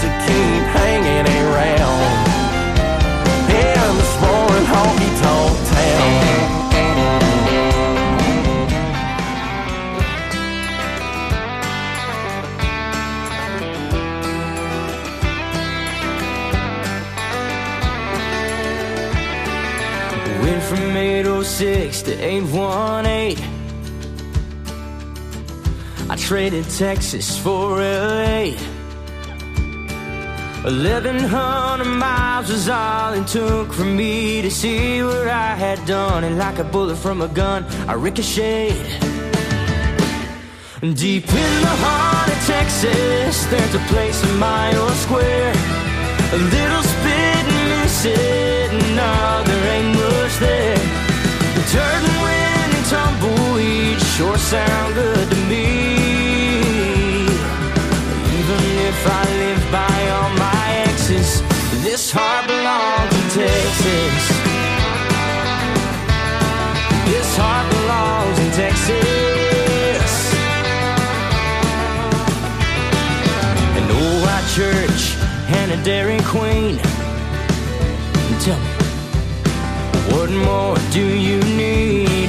To 0.00 0.06
keep 0.06 0.62
hanging 0.78 1.26
around. 1.26 2.28
In 3.50 3.92
this 3.98 4.14
roaring 4.22 4.66
honky 4.72 5.10
tonk 5.20 5.56
town. 5.68 6.48
Went 20.42 20.62
from 20.62 20.96
806 20.96 22.02
to 22.02 22.12
818. 22.12 23.58
I 26.10 26.16
traded 26.16 26.64
Texas 26.70 27.36
for 27.36 27.78
LA. 27.78 28.54
1100 30.68 31.84
miles 31.86 32.50
was 32.50 32.68
all 32.68 33.14
it 33.14 33.26
took 33.26 33.72
for 33.72 33.86
me 33.86 34.42
to 34.42 34.50
see 34.50 35.02
what 35.02 35.26
I 35.26 35.54
had 35.54 35.82
done. 35.86 36.24
And 36.24 36.36
like 36.36 36.58
a 36.58 36.64
bullet 36.64 36.96
from 36.96 37.22
a 37.22 37.28
gun, 37.28 37.64
I 37.88 37.94
ricocheted. 37.94 38.76
Deep 40.82 41.26
in 41.26 41.52
the 41.68 41.76
heart 41.84 42.28
of 42.28 42.38
Texas, 42.44 43.46
there's 43.46 43.74
a 43.74 43.84
place 43.88 44.22
a 44.24 44.32
mile 44.34 44.90
square. 44.90 45.54
A 46.36 46.38
little 46.56 46.82
spit 46.92 47.44
and 47.48 47.62
miss 47.72 48.04
it, 48.04 48.70
no, 48.94 49.42
there 49.48 49.64
ain't 49.74 49.96
much 49.96 50.36
there. 50.36 50.76
The 51.56 51.64
dirt 51.72 52.02
and 52.10 52.18
wind 52.26 52.70
and 52.76 52.86
tumbleweed 52.92 54.00
sure 54.14 54.36
sound 54.36 54.94
good 54.94 55.30
to 55.30 55.36
me. 55.48 55.64
Even 58.36 58.62
if 58.90 58.98
I 59.06 59.24
live 59.42 59.62
by 59.72 60.10
all 60.10 60.30
my 60.36 60.57
exes, 61.10 61.42
this 61.82 62.10
heart 62.12 62.46
belongs 62.46 63.14
in 63.14 63.28
Texas. 63.30 64.24
This 67.06 67.36
heart 67.36 67.66
belongs 67.70 68.38
in 68.38 68.50
Texas. 68.52 70.32
An 73.78 73.90
old 73.90 74.22
white 74.22 74.48
church 74.54 75.16
and 75.56 75.72
a 75.72 75.82
Dairy 75.82 76.20
Queen. 76.24 76.76
Tell 78.44 78.58
me, 78.58 78.70
what 80.12 80.30
more 80.30 80.76
do 80.92 81.04
you 81.04 81.40
need? 81.56 82.28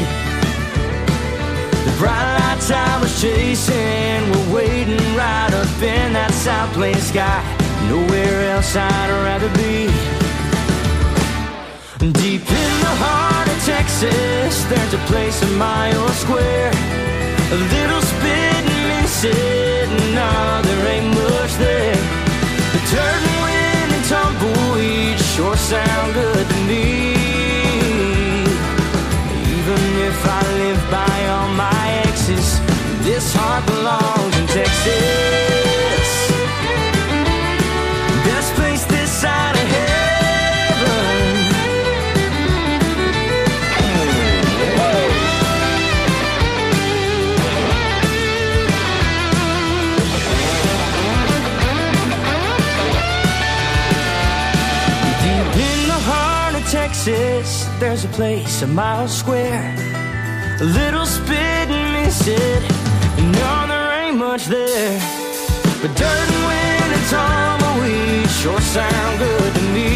The 1.86 1.96
bright 1.98 2.39
lights 2.39 2.72
I 2.72 3.00
was 3.02 3.22
chasing 3.22 4.30
were 4.32 4.56
waiting 4.56 5.15
right 5.15 5.54
up 5.54 5.82
in 5.82 6.13
that 6.13 6.32
South 6.32 6.72
Plain 6.74 6.96
sky. 6.96 7.59
Nowhere 7.89 8.52
else 8.54 8.75
I'd 8.75 9.10
rather 9.25 9.49
be. 9.58 9.89
Deep 12.13 12.45
in 12.63 12.73
the 12.86 12.95
heart 13.04 13.47
of 13.47 13.58
Texas, 13.65 14.63
there's 14.69 14.93
a 14.93 15.02
place 15.10 15.41
a 15.41 15.47
mile 15.58 16.08
square. 16.10 16.71
A 17.52 17.58
little 17.75 18.02
spit 18.02 18.62
and 18.71 18.82
miss 18.91 19.23
it, 19.25 19.89
no, 20.13 20.62
there 20.62 20.88
ain't 20.93 21.10
much 21.17 21.54
there. 21.58 21.99
The 22.73 22.82
dirt 22.93 23.21
and 23.30 23.39
wind 23.45 23.89
and 23.97 24.06
tumbleweed 24.06 25.17
sure 25.34 25.58
sound 25.58 26.13
good 26.13 26.47
to 26.47 26.60
me. 26.69 27.13
Even 29.56 29.82
if 30.10 30.17
I 30.25 30.41
live 30.62 30.82
by 30.91 31.17
all 31.34 31.49
my 31.65 31.86
exes, 32.06 32.69
place 58.20 58.62
a 58.64 58.68
mile 58.68 59.08
square. 59.08 59.74
A 60.60 60.66
little 60.80 61.06
spit 61.06 61.68
and 61.78 61.88
miss 61.98 62.28
it. 62.28 62.62
No, 63.40 63.52
there 63.72 63.92
ain't 64.02 64.18
much 64.18 64.44
there. 64.48 65.00
But 65.82 65.92
dirt 66.00 66.28
and 66.36 66.44
wind 66.50 66.90
and 66.98 67.06
tumbleweed 67.14 68.30
sure 68.40 68.60
sound 68.60 69.14
good 69.24 69.52
to 69.60 69.64
me. 69.76 69.92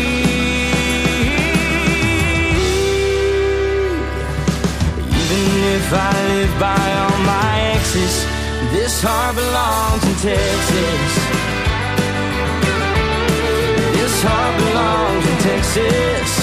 Even 5.20 5.44
if 5.78 5.88
I 5.92 6.14
live 6.32 6.54
by 6.70 6.86
all 7.02 7.20
my 7.36 7.54
exes, 7.76 8.16
this 8.72 9.04
heart 9.06 9.36
belongs 9.36 10.04
in 10.12 10.16
Texas. 10.32 11.12
This 13.98 14.16
heart 14.24 14.56
belongs 14.64 15.26
in 15.32 15.38
Texas. 15.50 16.43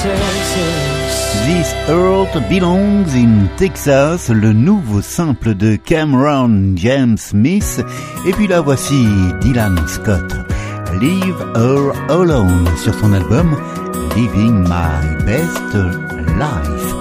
This 0.00 1.74
Earth 1.88 2.48
Belongs 2.48 3.16
in 3.16 3.48
Texas, 3.56 4.28
le 4.28 4.52
nouveau 4.52 5.02
simple 5.02 5.56
de 5.56 5.74
Cameron 5.74 6.76
James 6.76 7.16
Smith. 7.16 7.84
Et 8.24 8.30
puis 8.30 8.46
là 8.46 8.60
voici 8.60 9.08
Dylan 9.40 9.76
Scott, 9.88 10.36
Leave 11.00 11.44
Her 11.56 11.90
Alone 12.10 12.68
sur 12.76 12.94
son 12.94 13.12
album 13.12 13.56
Living 14.14 14.62
My 14.68 15.24
Best 15.26 15.74
Life. 16.38 16.94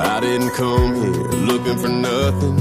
I 0.00 0.20
didn't 0.20 0.50
come 0.50 0.94
here 0.94 1.24
looking 1.44 1.76
for 1.76 1.88
nothing. 1.88 2.56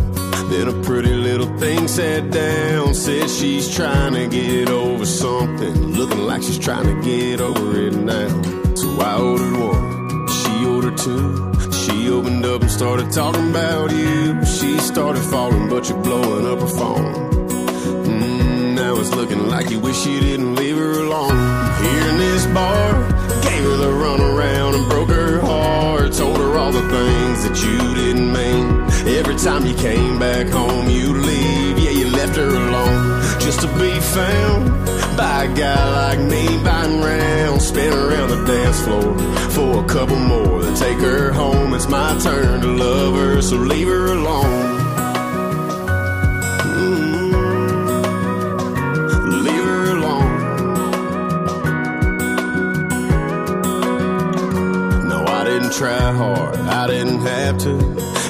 Then 0.49 0.69
a 0.69 0.83
pretty 0.83 1.13
little 1.13 1.55
thing 1.59 1.87
sat 1.87 2.31
down, 2.31 2.95
said 2.95 3.29
she's 3.29 3.69
trying 3.69 4.13
to 4.15 4.25
get 4.25 4.71
over 4.71 5.05
something. 5.05 5.93
Looking 5.93 6.25
like 6.25 6.41
she's 6.41 6.57
trying 6.57 6.87
to 6.87 6.99
get 7.05 7.41
over 7.41 7.77
it 7.79 7.93
now. 7.93 8.66
I 9.07 9.21
ordered 9.21 9.57
one, 9.57 10.27
she 10.27 10.65
ordered 10.65 10.97
two. 10.97 11.71
She 11.71 12.09
opened 12.09 12.45
up 12.45 12.59
and 12.61 12.69
started 12.69 13.09
talking 13.09 13.51
about 13.51 13.89
you. 13.91 14.43
She 14.43 14.77
started 14.79 15.23
falling, 15.23 15.69
but 15.69 15.87
you're 15.87 16.03
blowing 16.03 16.45
up 16.45 16.59
her 16.59 16.67
phone. 16.67 17.13
Mm, 18.03 18.75
now 18.75 18.99
it's 18.99 19.15
looking 19.15 19.47
like 19.47 19.69
you 19.69 19.79
wish 19.79 20.05
you 20.05 20.19
didn't 20.19 20.55
leave 20.55 20.75
her 20.75 20.91
alone. 21.05 21.37
Here 21.83 22.05
in 22.11 22.17
this 22.17 22.45
bar, 22.47 23.01
gave 23.43 23.63
her 23.63 23.77
the 23.77 23.93
runaround 24.03 24.75
and 24.75 24.89
broke 24.89 25.09
her 25.09 25.39
heart. 25.39 26.11
Told 26.11 26.35
her 26.35 26.57
all 26.57 26.73
the 26.73 26.87
things 26.89 27.37
that 27.47 27.57
you 27.63 27.79
didn't 27.95 28.33
mean. 28.33 29.17
Every 29.19 29.37
time 29.37 29.65
you 29.65 29.75
came 29.75 30.19
back 30.19 30.47
home, 30.47 30.89
you 30.89 31.13
leave. 31.13 31.79
Yeah, 31.79 31.91
you 31.91 32.09
left 32.09 32.35
her 32.35 32.49
alone 32.49 33.21
just 33.39 33.61
to 33.61 33.67
be 33.79 33.97
found 34.01 35.06
by 35.17 35.45
a 35.45 35.55
guy 35.55 35.91
like 35.99 36.19
me, 36.19 36.45
biting 36.63 37.01
round, 37.01 37.61
spin 37.61 37.91
around 37.91 38.29
the 38.29 38.45
dance 38.45 38.79
floor 38.81 39.17
for 39.49 39.83
a 39.83 39.87
couple 39.87 40.15
more. 40.15 40.61
Then 40.61 40.75
take 40.75 40.99
her 40.99 41.31
home. 41.31 41.73
It's 41.73 41.89
my 41.89 42.17
turn 42.19 42.61
to 42.61 42.67
love 42.67 43.15
her, 43.15 43.41
so 43.41 43.55
leave 43.55 43.87
her 43.87 44.05
alone. 44.13 44.77
Mm-hmm. 46.63 47.17
try 55.71 56.11
hard, 56.11 56.55
I 56.55 56.87
didn't 56.87 57.19
have 57.19 57.57
to. 57.59 57.77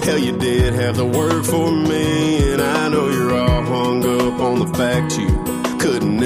Hell, 0.04 0.18
you 0.18 0.38
did 0.38 0.74
have 0.74 0.96
to 0.96 1.06
work 1.06 1.46
for 1.46 1.72
me, 1.72 2.52
and 2.52 2.62
I 2.62 2.90
know 2.90 3.10
you're 3.10 3.38
all 3.38 3.62
hung 3.62 4.04
up 4.04 4.40
on 4.40 4.60
the 4.60 4.68
fact 4.78 5.18
you 5.18 5.67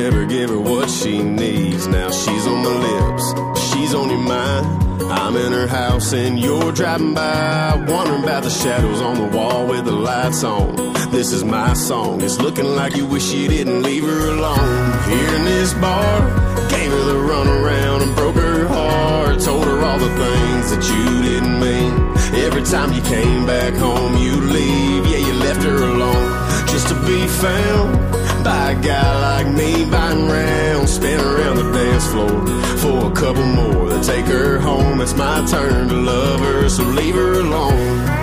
never 0.03 0.25
give 0.25 0.49
her 0.49 0.59
what 0.59 0.89
she 0.89 1.21
needs. 1.21 1.85
Now 1.85 2.09
she's 2.09 2.47
on 2.47 2.63
my 2.63 2.75
lips, 2.87 3.25
she's 3.69 3.93
on 3.93 4.09
your 4.09 4.25
mind. 4.35 4.65
I'm 5.11 5.35
in 5.35 5.51
her 5.51 5.67
house 5.67 6.11
and 6.13 6.39
you're 6.39 6.71
driving 6.71 7.13
by, 7.13 7.75
wondering 7.87 8.23
about 8.23 8.43
the 8.43 8.49
shadows 8.49 8.99
on 8.99 9.15
the 9.17 9.37
wall 9.37 9.67
with 9.67 9.85
the 9.85 9.91
lights 9.91 10.43
on. 10.43 10.75
This 11.11 11.31
is 11.31 11.43
my 11.43 11.73
song. 11.73 12.21
It's 12.21 12.39
looking 12.39 12.65
like 12.65 12.95
you 12.95 13.05
wish 13.05 13.31
you 13.31 13.47
didn't 13.47 13.83
leave 13.83 14.03
her 14.03 14.29
alone. 14.35 14.79
Here 15.11 15.35
in 15.37 15.43
this 15.45 15.73
bar, 15.75 16.19
gave 16.69 16.89
her 16.89 17.03
the 17.11 17.19
runaround 17.31 18.01
and 18.01 18.15
broke 18.15 18.35
her 18.35 18.67
heart. 18.67 19.39
Told 19.39 19.65
her 19.65 19.79
all 19.85 19.99
the 19.99 20.13
things 20.23 20.65
that 20.73 20.83
you 20.93 21.21
didn't 21.29 21.59
mean. 21.59 21.91
Every 22.45 22.63
time 22.63 22.91
you 22.91 23.01
came 23.03 23.45
back 23.45 23.73
home, 23.75 24.17
you 24.17 24.33
leave. 24.57 25.05
Yeah, 25.11 25.21
you 25.27 25.33
left 25.33 25.61
her 25.63 25.75
alone 25.75 26.27
just 26.69 26.87
to 26.87 26.95
be 27.05 27.27
found 27.27 28.20
by 28.43 28.71
a 28.71 28.81
guy 28.81 29.21
like 29.21 29.47
me, 29.47 29.85
biting 29.85 30.27
rounds, 30.27 30.93
spin 30.93 31.19
around 31.19 31.57
the 31.57 31.71
dance 31.71 32.07
floor 32.07 32.47
for 32.77 33.11
a 33.11 33.15
couple 33.15 33.45
more. 33.45 33.89
Then 33.89 34.03
take 34.03 34.25
her 34.25 34.59
home. 34.59 35.01
It's 35.01 35.15
my 35.15 35.45
turn 35.45 35.89
to 35.89 35.95
love 35.95 36.39
her, 36.39 36.69
so 36.69 36.83
leave 36.83 37.15
her 37.15 37.33
alone. 37.33 38.20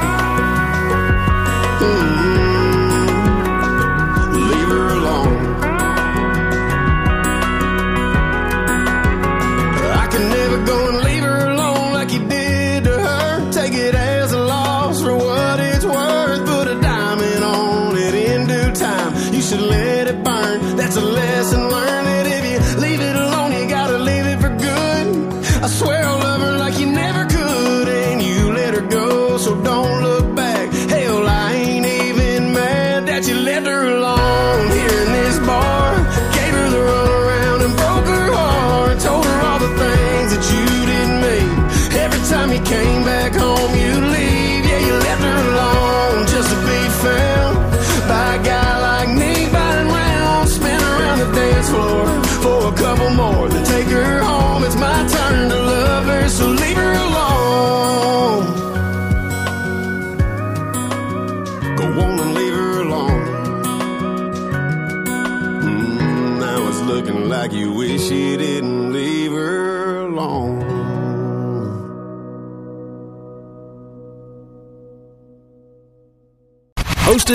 a 20.98 21.00
little 21.00 21.37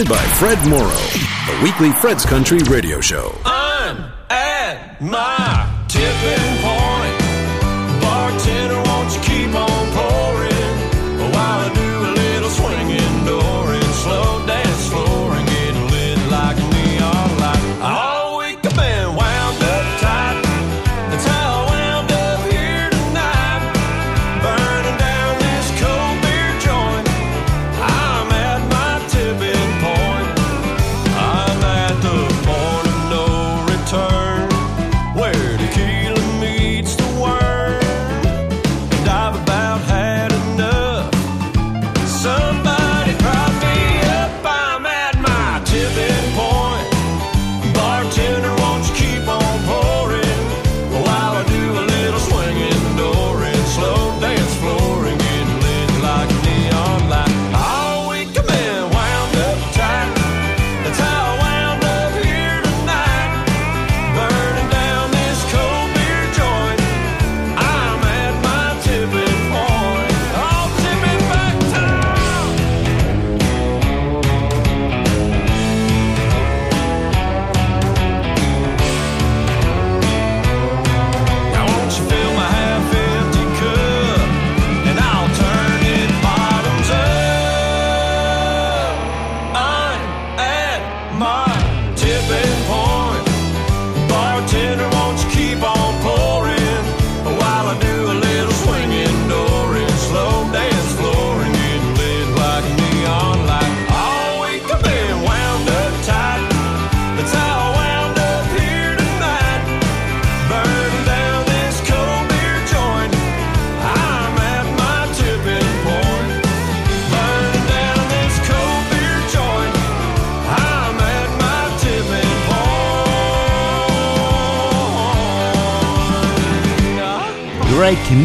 presented 0.04 0.10
by 0.10 0.34
Fred 0.36 0.58
Morrow, 0.70 0.90
the 0.90 1.64
weekly 1.64 1.92
Fred's 2.00 2.26
Country 2.26 2.60
radio 2.70 3.00
show. 3.00 3.63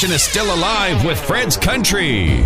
tradition 0.00 0.16
is 0.16 0.22
still 0.22 0.54
alive 0.54 1.04
with 1.04 1.20
Fred's 1.20 1.58
Country. 1.58 2.42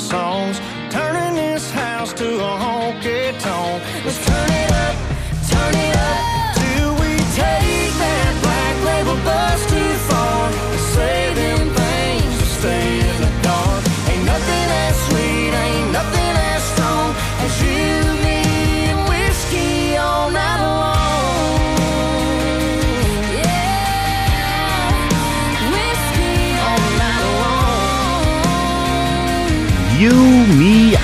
Songs, 0.00 0.60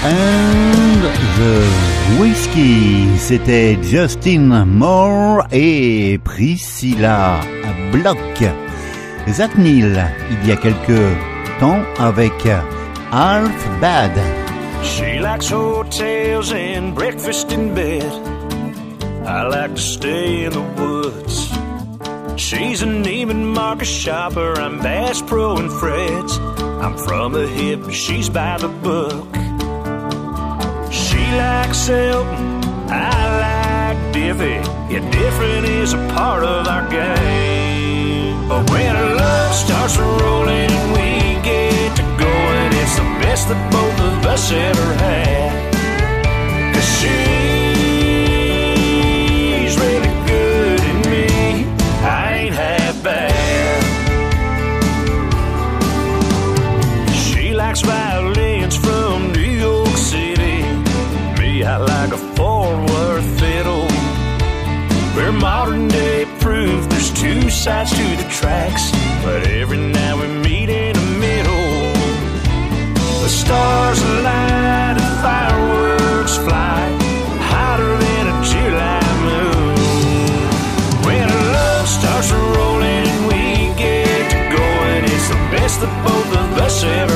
and 0.06 1.02
the 1.38 2.20
Whiskey. 2.20 3.18
C'était 3.18 3.76
Justin 3.82 4.64
Moore 4.64 5.46
et 5.50 6.18
Priscilla 6.22 7.40
Block. 7.92 8.44
Zach 9.28 9.56
Neal, 9.58 10.06
il 10.30 10.48
y 10.48 10.52
a 10.52 10.56
quelques 10.56 11.16
temps 11.58 11.82
avec 11.98 12.32
Half 13.10 13.80
Bad. 13.80 14.12
She 14.82 15.18
likes 15.18 15.50
hotels 15.50 16.52
and 16.52 16.94
breakfast 16.94 17.52
in 17.52 17.74
bed. 17.74 18.04
I 19.26 19.42
like 19.48 19.74
to 19.74 19.80
stay 19.80 20.44
in 20.44 20.52
the 20.52 20.62
woods. 20.80 21.50
She's 22.36 22.82
a 22.82 22.86
Neiman 22.86 23.52
Marcus 23.52 23.88
shopper. 23.88 24.54
I'm 24.60 24.78
Bass 24.78 25.20
Pro 25.22 25.56
and 25.56 25.72
Fred's. 25.72 26.38
I'm 26.80 26.96
from 26.96 27.32
the 27.32 27.48
hip, 27.48 27.90
she's 27.90 28.28
by 28.28 28.58
the 28.58 28.68
book. 28.68 29.35
She 31.26 31.32
likes 31.32 31.88
Elton, 31.88 32.62
I 32.88 33.18
like 33.42 34.12
Divvy. 34.12 34.62
Yeah, 34.88 35.10
different 35.10 35.66
is 35.66 35.92
a 35.92 35.98
part 36.14 36.44
of 36.44 36.68
our 36.68 36.88
game. 36.88 38.48
But 38.48 38.70
when 38.70 38.94
our 38.94 39.16
love 39.16 39.52
starts 39.52 39.98
rolling 39.98 40.70
and 40.70 40.92
we 40.92 41.42
get 41.42 41.96
to 41.96 42.02
going, 42.16 42.70
it's 42.80 42.94
the 42.94 43.08
best 43.22 43.48
that 43.48 43.60
both 43.72 43.98
of 44.06 44.24
us 44.24 44.52
ever 44.52 44.94
had. 45.02 45.74
Cause 46.72 47.00
she's 47.00 47.35
sides 67.66 67.90
to 67.90 68.06
the 68.22 68.28
tracks, 68.30 68.92
but 69.24 69.42
every 69.48 69.76
now 69.76 70.14
we 70.20 70.28
meet 70.28 70.68
in 70.68 70.94
the 70.94 71.08
middle. 71.18 71.92
The 73.24 73.28
stars 73.28 74.00
align 74.02 74.94
and 75.02 75.14
fireworks 75.24 76.36
fly 76.46 76.86
hotter 77.50 77.92
than 78.04 78.24
a 78.30 78.36
July 78.52 79.06
moon. 79.26 79.74
When 81.06 81.26
our 81.28 81.46
love 81.58 81.88
starts 81.88 82.30
rolling 82.30 83.04
and 83.12 83.22
we 83.26 83.42
get 83.74 84.30
to 84.30 84.40
going, 84.58 85.02
it's 85.14 85.28
the 85.28 85.40
best 85.50 85.80
that 85.80 85.92
both 86.06 86.30
of 86.38 86.48
us 86.62 86.84
ever 86.84 87.15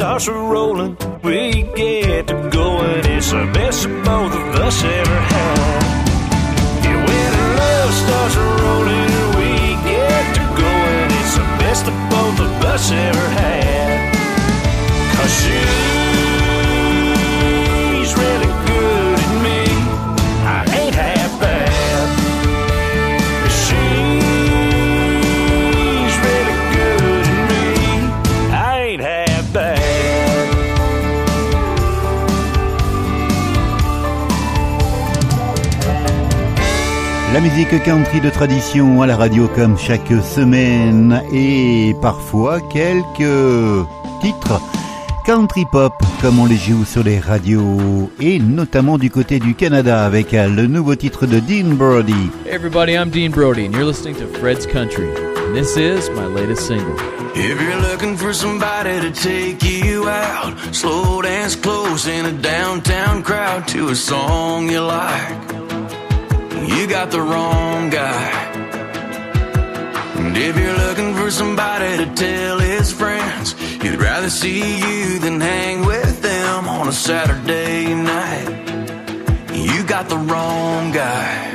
starts 0.00 0.28
rolling, 0.28 0.96
we 1.22 1.62
get 1.76 2.26
to 2.26 2.48
going. 2.50 3.04
It's 3.04 3.32
the 3.32 3.44
best 3.52 3.82
that 3.82 4.02
both 4.02 4.32
of 4.32 4.54
us 4.66 4.82
ever 4.82 5.20
had. 5.32 5.82
Yeah, 6.82 7.04
when 7.06 7.32
love 7.60 7.92
starts 8.02 8.36
rolling, 8.62 9.12
we 9.36 9.50
get 9.90 10.24
to 10.36 10.44
going. 10.56 11.08
It's 11.20 11.34
the 11.36 11.48
best 11.60 11.84
that 11.84 11.98
both 12.10 12.40
of 12.40 12.64
us 12.64 12.90
ever 12.90 13.28
had. 13.40 14.14
Cause 15.16 15.34
she's 15.42 15.99
La 37.42 37.48
musique 37.48 37.82
country 37.84 38.20
de 38.20 38.28
tradition 38.28 39.00
à 39.00 39.06
la 39.06 39.16
radio 39.16 39.48
comme 39.48 39.78
chaque 39.78 40.12
semaine 40.22 41.22
et 41.32 41.94
parfois 42.02 42.60
quelques 42.60 43.86
titres 44.20 44.60
country 45.24 45.64
pop 45.72 45.94
comme 46.20 46.38
on 46.38 46.44
les 46.44 46.58
joue 46.58 46.84
sur 46.84 47.02
les 47.02 47.18
radios 47.18 48.10
et 48.20 48.38
notamment 48.38 48.98
du 48.98 49.08
côté 49.10 49.38
du 49.38 49.54
Canada 49.54 50.04
avec 50.04 50.32
le 50.32 50.66
nouveau 50.66 50.96
titre 50.96 51.24
de 51.24 51.40
Dean 51.40 51.76
Brody. 51.76 52.30
Hey 52.44 52.52
everybody, 52.52 52.92
I'm 52.92 53.08
Dean 53.08 53.30
Brody, 53.30 53.64
and 53.64 53.72
you're 53.72 53.86
listening 53.86 54.16
to 54.16 54.26
Fred's 54.38 54.66
Country. 54.66 55.08
And 55.08 55.54
this 55.54 55.78
is 55.78 56.10
my 56.10 56.26
latest 56.26 56.66
single. 56.66 56.94
If 57.34 57.58
you're 57.58 57.80
looking 57.90 58.18
for 58.18 58.34
somebody 58.34 59.00
to 59.00 59.10
take 59.12 59.62
you 59.62 60.06
out, 60.10 60.58
slow 60.72 61.22
dance 61.22 61.56
close 61.56 62.06
in 62.06 62.26
a 62.26 62.32
downtown 62.32 63.22
crowd 63.22 63.66
to 63.68 63.88
a 63.88 63.94
song 63.94 64.68
you 64.68 64.82
like, 64.82 65.59
you 66.70 66.86
got 66.86 67.10
the 67.10 67.20
wrong 67.20 67.90
guy. 67.90 68.30
And 70.18 70.36
if 70.36 70.56
you're 70.56 70.78
looking 70.86 71.14
for 71.14 71.30
somebody 71.30 71.96
to 72.04 72.06
tell 72.14 72.58
his 72.58 72.92
friends, 72.92 73.54
he'd 73.82 73.96
rather 73.96 74.30
see 74.30 74.78
you 74.78 75.18
than 75.18 75.40
hang 75.40 75.84
with 75.84 76.22
them 76.22 76.68
on 76.68 76.88
a 76.88 76.92
Saturday 76.92 77.94
night, 77.94 78.48
you 79.52 79.82
got 79.84 80.08
the 80.08 80.18
wrong 80.30 80.92
guy. 80.92 81.50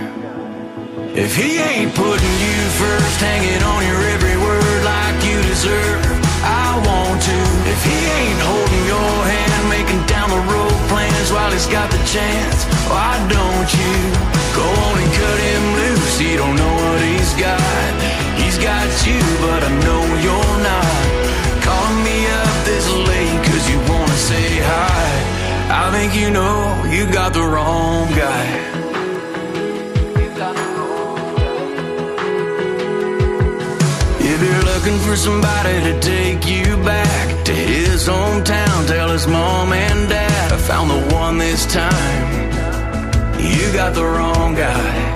If 1.15 1.35
he 1.37 1.59
ain't 1.59 1.95
putting 1.95 2.35
you 2.45 2.57
first, 2.81 3.17
hanging 3.21 3.63
on 3.63 3.81
your 3.87 4.01
every 4.15 4.37
word 4.45 4.83
like 4.83 5.17
you 5.23 5.37
deserve, 5.43 6.03
I 6.43 6.67
want 6.87 7.21
to. 7.29 7.37
If 7.73 7.79
he 7.87 7.97
ain't 8.19 8.41
holding 8.51 8.85
your 8.93 9.15
hand, 9.33 9.61
making 9.69 10.01
down 10.07 10.29
the 10.29 10.43
road 10.51 10.75
plans 10.91 11.31
while 11.31 11.51
he's 11.51 11.67
got 11.67 11.89
the 11.89 12.01
chance, 12.03 12.65
why 12.91 13.15
don't 13.31 13.69
you 13.79 14.44
go 14.55 14.67
on 14.85 14.95
and 15.03 15.11
cut 15.21 15.37
him 15.49 15.63
loose? 15.79 16.19
He 16.19 16.31
don't 16.41 16.55
know 16.55 16.75
what 16.83 17.01
he's 17.09 17.33
got. 17.47 17.91
He's 18.41 18.57
got 18.57 18.87
you, 19.07 19.19
but 19.43 19.61
I 19.69 19.71
know 19.85 20.03
you're 20.25 20.57
not. 20.71 20.95
Calling 21.67 21.99
me 22.07 22.17
up 22.41 22.55
this 22.69 22.87
late 23.09 23.39
cause 23.47 23.65
you 23.71 23.79
wanna 23.91 24.19
say 24.31 24.47
hi. 24.71 25.09
I 25.83 25.91
think 25.95 26.15
you 26.21 26.29
know 26.31 26.55
you 26.95 27.03
got 27.11 27.33
the 27.33 27.45
wrong 27.53 28.07
guy. 28.23 28.45
If 34.31 34.41
you're 34.41 34.65
looking 34.73 34.99
for 35.07 35.15
somebody 35.15 35.75
to 35.87 35.99
take 35.99 36.45
you 36.47 36.77
back 36.83 37.45
to 37.45 37.53
his 37.53 38.07
hometown, 38.07 38.87
tell 38.87 39.09
his 39.09 39.27
mom 39.27 39.71
and 39.71 40.09
dad 40.09 40.51
I 40.51 40.57
found 40.57 40.89
the 40.89 41.15
one 41.15 41.37
this 41.37 41.65
time 41.71 42.74
you 43.39 43.71
got 43.73 43.93
the 43.93 44.03
wrong 44.03 44.55
guy. 44.55 45.15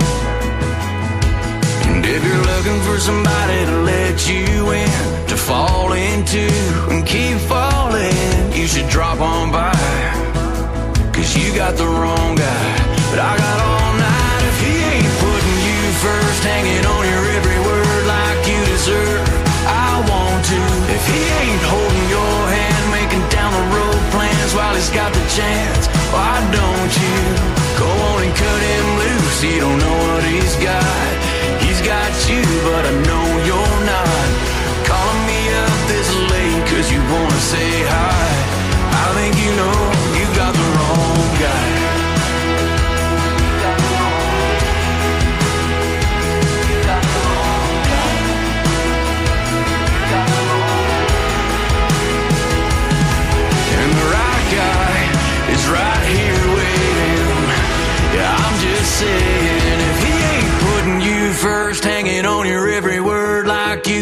And 1.88 2.04
if 2.04 2.22
you're 2.24 2.44
looking 2.52 2.80
for 2.82 2.98
somebody 2.98 3.64
to 3.66 3.76
let 3.82 4.28
you 4.28 4.70
in, 4.72 5.26
to 5.28 5.36
fall 5.36 5.92
into 5.92 6.46
and 6.90 7.06
keep 7.06 7.38
falling, 7.48 8.14
you 8.52 8.66
should 8.66 8.88
drop 8.88 9.20
on 9.20 9.50
by. 9.50 9.72
Cause 11.12 11.36
you 11.36 11.54
got 11.54 11.76
the 11.76 11.86
wrong 11.86 12.34
guy. 12.34 12.90
But 13.10 13.20
I 13.20 13.32
got 13.36 13.58
all 13.60 13.92
night 13.98 14.42
if 14.48 14.56
he 14.64 14.74
ain't 14.92 15.14
putting 15.20 15.58
you 15.68 15.82
first, 16.04 16.40
hanging 16.44 16.84
on 16.86 17.04
your 17.04 17.24
every 17.36 17.60
word 17.60 18.02
like 18.06 18.40
you 18.46 18.60
deserve. 18.72 19.28
I 19.66 20.00
want 20.08 20.40
to. 20.52 20.60
If 20.96 21.02
he 21.10 21.20
ain't 21.20 21.64
holding 21.68 22.06
your 22.08 22.36
hand, 22.56 22.84
making 22.92 23.24
down 23.28 23.50
the 23.52 23.66
road 23.76 24.00
plans 24.12 24.54
while 24.54 24.74
he's 24.74 24.90
got 24.90 25.12
the 25.12 25.24
chance, 25.36 25.86
why 26.12 26.38
don't 26.52 26.92
you? 27.02 27.59
cut 28.42 28.60
him 28.72 28.86
loose, 29.02 29.38
he 29.42 29.54
don't 29.64 29.78
know 29.84 29.96
what 30.06 30.22
he's 30.24 30.56
got. 30.56 31.10
He's 31.64 31.80
got 31.92 32.12
you, 32.30 32.42
but 32.68 32.82
I 32.90 32.94
know 33.08 33.26
you're 33.48 33.80
not. 33.94 34.28
Calling 34.88 35.22
me 35.30 35.40
up 35.64 35.76
this 35.92 36.08
late, 36.32 36.62
cause 36.70 36.88
you 36.94 37.00
wanna 37.14 37.42
say 37.54 37.70
hi. 37.94 38.28
I 39.02 39.06
think 39.16 39.34
you 39.44 39.52
know 39.60 39.78
you 40.18 40.26
got 40.40 40.52
the 40.60 40.68
wrong 40.76 41.28
guy. 41.44 41.69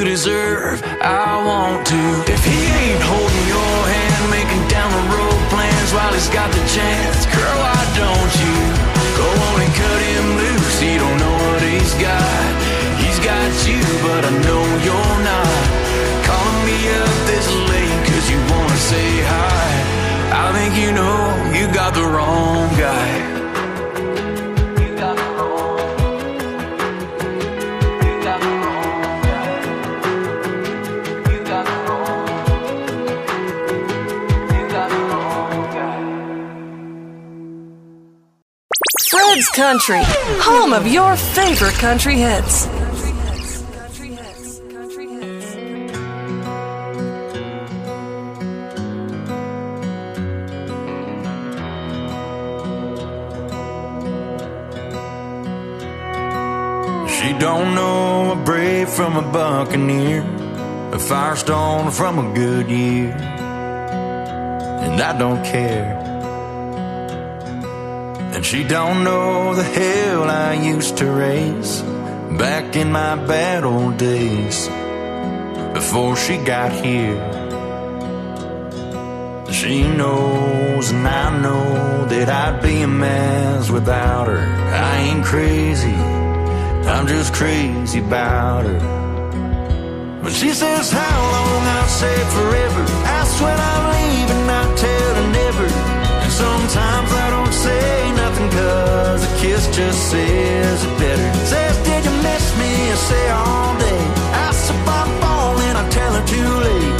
Deserve. 0.05 0.82
I 1.03 1.38
want 1.42 1.86
to. 1.86 2.01
If 2.30 2.42
he 2.44 2.61
ain't 2.82 3.03
holding 3.03 3.46
your 3.49 3.76
hand, 3.94 4.22
making 4.30 4.64
down 4.68 4.90
the 4.92 5.05
road 5.14 5.40
plans 5.51 5.90
while 5.96 6.12
he's 6.12 6.28
got 6.28 6.51
the 6.53 6.64
chance, 6.68 7.26
girl, 7.26 7.57
why 7.62 7.80
don't 7.96 8.32
you 8.42 8.55
go 9.16 9.28
on 9.49 9.59
and 9.64 9.72
cut 9.74 10.01
him 10.11 10.26
loose? 10.40 10.76
He 10.80 10.92
don't 10.99 11.18
know 11.18 11.36
what 11.46 11.62
he's 11.62 11.94
got. 11.99 12.51
He's 13.03 13.18
got 13.20 13.51
you, 13.66 13.80
but 14.07 14.22
I 14.24 14.32
know 14.46 14.62
you're 14.86 15.18
not. 15.26 15.62
Calling 16.26 16.62
me 16.68 16.78
up 17.03 17.16
this 17.30 17.49
late 17.70 18.01
cause 18.07 18.26
you 18.30 18.38
wanna 18.53 18.80
say 18.92 19.09
hi. 19.24 19.68
I 20.30 20.53
think 20.53 20.76
you 20.76 20.92
know 20.92 21.28
Country, 39.59 39.98
home 40.04 40.72
of 40.72 40.86
your 40.86 41.16
favorite 41.16 41.74
country 41.74 42.14
hits. 42.14 42.66
She 57.12 57.32
don't 57.36 57.74
know 57.74 58.30
a 58.30 58.36
brave 58.44 58.88
from 58.88 59.16
a 59.16 59.22
buccaneer, 59.32 60.22
a 60.92 61.00
Firestone 61.00 61.90
from 61.90 62.20
a 62.20 62.32
Goodyear, 62.32 63.11
and 64.84 65.00
I 65.00 65.18
don't 65.18 65.44
care. 65.44 65.97
And 68.39 68.47
she 68.47 68.62
don't 68.62 69.03
know 69.03 69.53
the 69.57 69.64
hell 69.64 70.30
I 70.30 70.53
used 70.53 70.97
to 70.99 71.11
raise 71.11 71.82
back 72.39 72.76
in 72.76 72.93
my 72.93 73.16
bad 73.26 73.64
old 73.64 73.97
days 73.97 74.68
before 75.74 76.14
she 76.14 76.36
got 76.36 76.70
here. 76.70 77.18
She 79.51 79.82
knows 79.82 80.93
and 80.93 81.09
I 81.09 81.36
know 81.41 82.07
that 82.07 82.28
I'd 82.28 82.62
be 82.62 82.82
a 82.82 82.86
mess 82.86 83.72
without 83.72 84.28
her. 84.28 84.39
I 84.39 84.99
ain't 84.99 85.24
crazy, 85.24 85.99
I'm 86.93 87.09
just 87.09 87.34
crazy 87.34 87.99
about 87.99 88.66
her. 88.66 90.20
But 90.22 90.30
she 90.32 90.51
says 90.51 90.93
how 90.93 91.20
long 91.34 91.62
I'll 91.76 91.89
say 91.89 92.16
forever. 92.36 92.82
Ask 93.18 93.43
when 93.43 93.59
I'm 93.59 93.84
leaving, 93.97 94.49
I 94.49 94.62
tell 94.76 95.14
her 95.16 95.32
never. 95.32 95.66
And 96.22 96.32
sometimes 96.32 97.12
I 97.12 97.30
don't 97.30 97.38
say 97.64 98.12
nothing 98.22 98.50
cause 98.50 99.22
a 99.28 99.30
kiss 99.40 99.62
just 99.76 100.00
says 100.11 100.78
it 100.86 100.94
better. 101.00 101.28
Says, 101.52 101.76
did 101.88 102.02
you 102.06 102.14
miss 102.28 102.44
me? 102.61 102.70
I 102.94 102.98
say 103.11 103.24
all 103.30 103.72
day. 103.86 104.02
Ask 104.46 104.61
if 104.74 104.88
I'm 104.98 105.11
falling, 105.22 105.74
I 105.82 105.84
tell 105.96 106.12
her 106.18 106.26
too 106.34 106.50
late. 106.66 106.98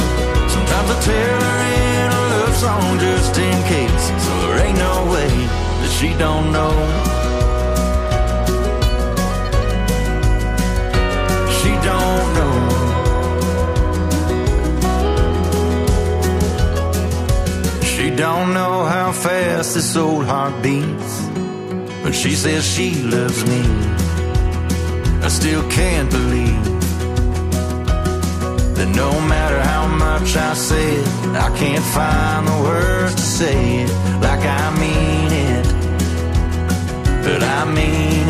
Sometimes 0.55 0.89
I 0.95 0.97
tell 1.11 1.39
her 1.47 1.57
in 1.79 2.07
a 2.19 2.21
love 2.33 2.55
song 2.63 2.87
just 3.05 3.33
in 3.47 3.57
case. 3.73 4.05
So 4.25 4.31
there 4.41 4.57
ain't 4.65 4.79
no 4.87 4.95
way 5.13 5.31
that 5.79 5.91
she 5.97 6.09
don't 6.25 6.47
know. 6.57 6.73
She 11.59 11.71
don't 11.89 12.27
know. 12.37 12.55
She 17.91 18.05
don't 18.23 18.53
know 18.57 18.68
this 19.59 19.97
old 19.97 20.25
heart 20.25 20.63
beats, 20.63 21.27
but 22.01 22.15
she 22.15 22.31
says 22.31 22.65
she 22.65 23.03
loves 23.03 23.43
me. 23.43 23.61
I 25.21 25.27
still 25.27 25.69
can't 25.69 26.09
believe 26.09 26.63
that 28.77 28.89
no 28.95 29.11
matter 29.27 29.59
how 29.59 29.85
much 29.85 30.37
I 30.37 30.53
say 30.53 30.95
it, 30.95 31.07
I 31.35 31.49
can't 31.57 31.83
find 31.83 32.47
the 32.47 32.57
words 32.63 33.15
to 33.15 33.21
say 33.21 33.81
it 33.83 33.91
like 34.21 34.45
I 34.45 34.65
mean 34.79 35.29
it. 35.49 35.65
But 37.25 37.43
I 37.43 37.65
mean 37.65 38.28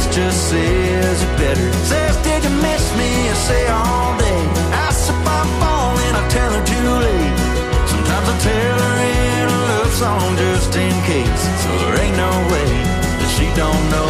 kiss 0.00 0.16
just 0.16 0.50
says 0.50 1.22
it 1.22 1.38
better. 1.38 1.72
Says, 1.84 2.16
did 2.22 2.44
you 2.44 2.50
miss 2.62 2.96
me? 2.96 3.28
I 3.28 3.34
say 3.34 3.68
all 3.68 4.16
day. 4.18 4.40
Ask 4.72 5.10
if 5.10 5.26
I'm 5.26 5.48
falling, 5.60 6.14
I 6.14 6.28
tell 6.28 6.52
her 6.52 6.64
too 6.64 6.90
late. 7.04 7.38
Sometimes 7.88 8.28
I 8.28 8.38
tell 8.38 8.78
her 8.86 8.96
in 9.00 9.48
a 9.48 9.60
love 9.70 9.92
song 9.92 10.36
just 10.36 10.74
in 10.76 10.94
case. 11.04 11.42
So 11.62 11.70
there 11.78 12.00
ain't 12.04 12.16
no 12.16 12.32
way 12.52 12.70
that 13.18 13.30
she 13.36 13.46
don't 13.56 13.90
know. 13.90 14.09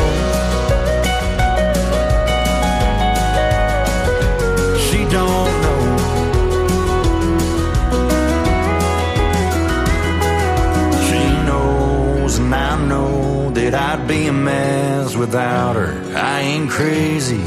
Without 15.20 15.76
her. 15.76 15.92
I 16.16 16.40
ain't 16.40 16.70
crazy, 16.70 17.44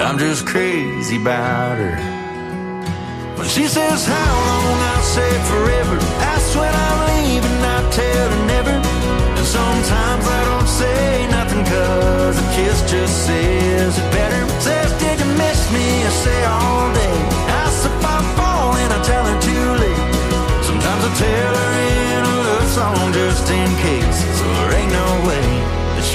I'm 0.00 0.16
just 0.16 0.46
crazy 0.46 1.20
about 1.20 1.76
her. 1.76 1.96
When 3.36 3.46
she 3.46 3.68
says 3.68 4.06
how 4.06 4.32
long 4.48 4.80
I'll 4.92 5.02
say 5.04 5.32
forever, 5.52 5.96
ask 6.32 6.56
when 6.56 6.72
I'll 6.72 7.00
leave 7.12 7.44
and 7.44 7.60
I 7.76 7.78
tell 7.92 8.28
her 8.32 8.44
never. 8.56 8.76
And 9.36 9.46
sometimes 9.46 10.24
I 10.38 10.40
don't 10.48 10.70
say 10.80 11.28
nothing 11.28 11.62
cause 11.68 12.36
a 12.40 12.46
kiss 12.56 12.80
just 12.90 13.14
says 13.26 13.92
it 13.98 14.08
better. 14.10 14.40
Says, 14.58 14.88
did 14.98 15.20
you 15.20 15.28
miss 15.36 15.60
me? 15.70 15.84
I 16.08 16.12
say 16.24 16.40
all 16.56 16.88
day. 16.96 17.18
Ask 17.68 17.84
if 17.84 18.00
I'm 18.00 18.26
falling, 18.40 18.88
I 18.96 18.98
tell 19.04 19.24
her 19.28 19.38
too 19.44 19.68
late. 19.84 20.04
Sometimes 20.64 21.02
I 21.04 21.12
tell 21.20 21.52
her 21.60 21.70
in 21.84 22.22
a 22.24 22.34
love 22.48 22.68
song 22.72 23.12
just 23.12 23.44
in 23.50 23.70
case. 23.84 24.18
So 24.40 24.44
there 24.56 24.72
ain't 24.80 24.92
no 24.92 25.28
way 25.28 25.67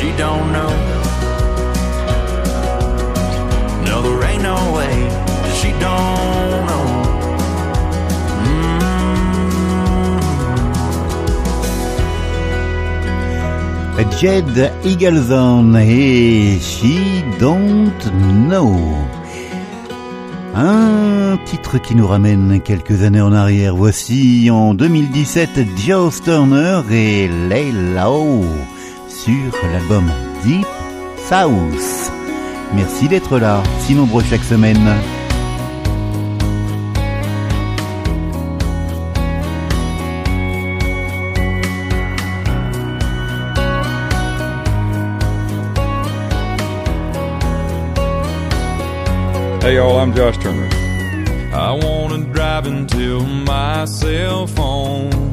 she 0.03 0.11
don't 0.17 0.51
know. 0.51 0.71
No, 3.87 4.01
there 4.01 4.23
ain't 4.29 4.43
no 4.43 4.57
way 4.75 4.93
she 5.59 5.69
don't 5.79 6.65
know. 6.69 6.85
Jed 14.19 14.71
Eagleson 14.83 15.73
et 15.75 16.59
She 16.59 17.23
Don't 17.39 18.03
Know. 18.49 18.75
Un 20.55 21.37
titre 21.45 21.77
qui 21.77 21.95
nous 21.95 22.07
ramène 22.07 22.61
quelques 22.61 23.03
années 23.03 23.21
en 23.21 23.33
arrière. 23.33 23.75
Voici 23.75 24.49
en 24.51 24.73
2017 24.73 25.49
Joe 25.77 26.21
Turner 26.21 26.81
et 26.91 27.29
Layla 27.49 28.11
O 28.11 28.43
sur 29.13 29.67
l'album 29.71 30.11
Deep 30.43 30.65
South. 31.29 32.11
Merci 32.73 33.07
d'être 33.07 33.37
là, 33.37 33.61
si 33.79 33.93
nombreux 33.93 34.23
chaque 34.23 34.43
semaine. 34.43 34.77
Hey 49.61 49.75
y'all, 49.75 49.99
I'm 49.99 50.13
Josh 50.13 50.37
Turner. 50.39 50.67
I 51.53 51.71
wanna 51.83 52.25
drive 52.33 52.65
until 52.65 53.21
my 53.21 53.85
cell 53.85 54.47
phone 54.47 55.32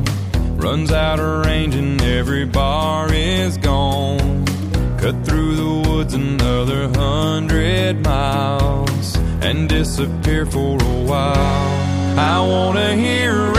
runs 0.60 0.92
out 0.92 1.18
of 1.18 1.46
range 1.46 1.74
and 1.74 2.00
every 2.02 2.44
bar 2.44 3.12
is 3.12 3.56
gone. 3.56 4.44
Cut 4.98 5.24
through 5.24 5.56
the 5.56 5.88
woods 5.88 6.12
another 6.12 6.88
hundred 6.88 8.04
miles 8.04 9.16
and 9.40 9.68
disappear 9.68 10.44
for 10.44 10.76
a 10.76 11.02
while. 11.04 12.18
I 12.18 12.46
wanna 12.46 12.94
hear 12.94 13.50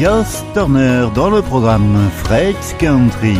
Joss 0.00 0.42
Turner 0.54 1.08
dans 1.14 1.28
le 1.28 1.42
programme 1.42 2.08
Fred's 2.24 2.74
Country. 2.78 3.36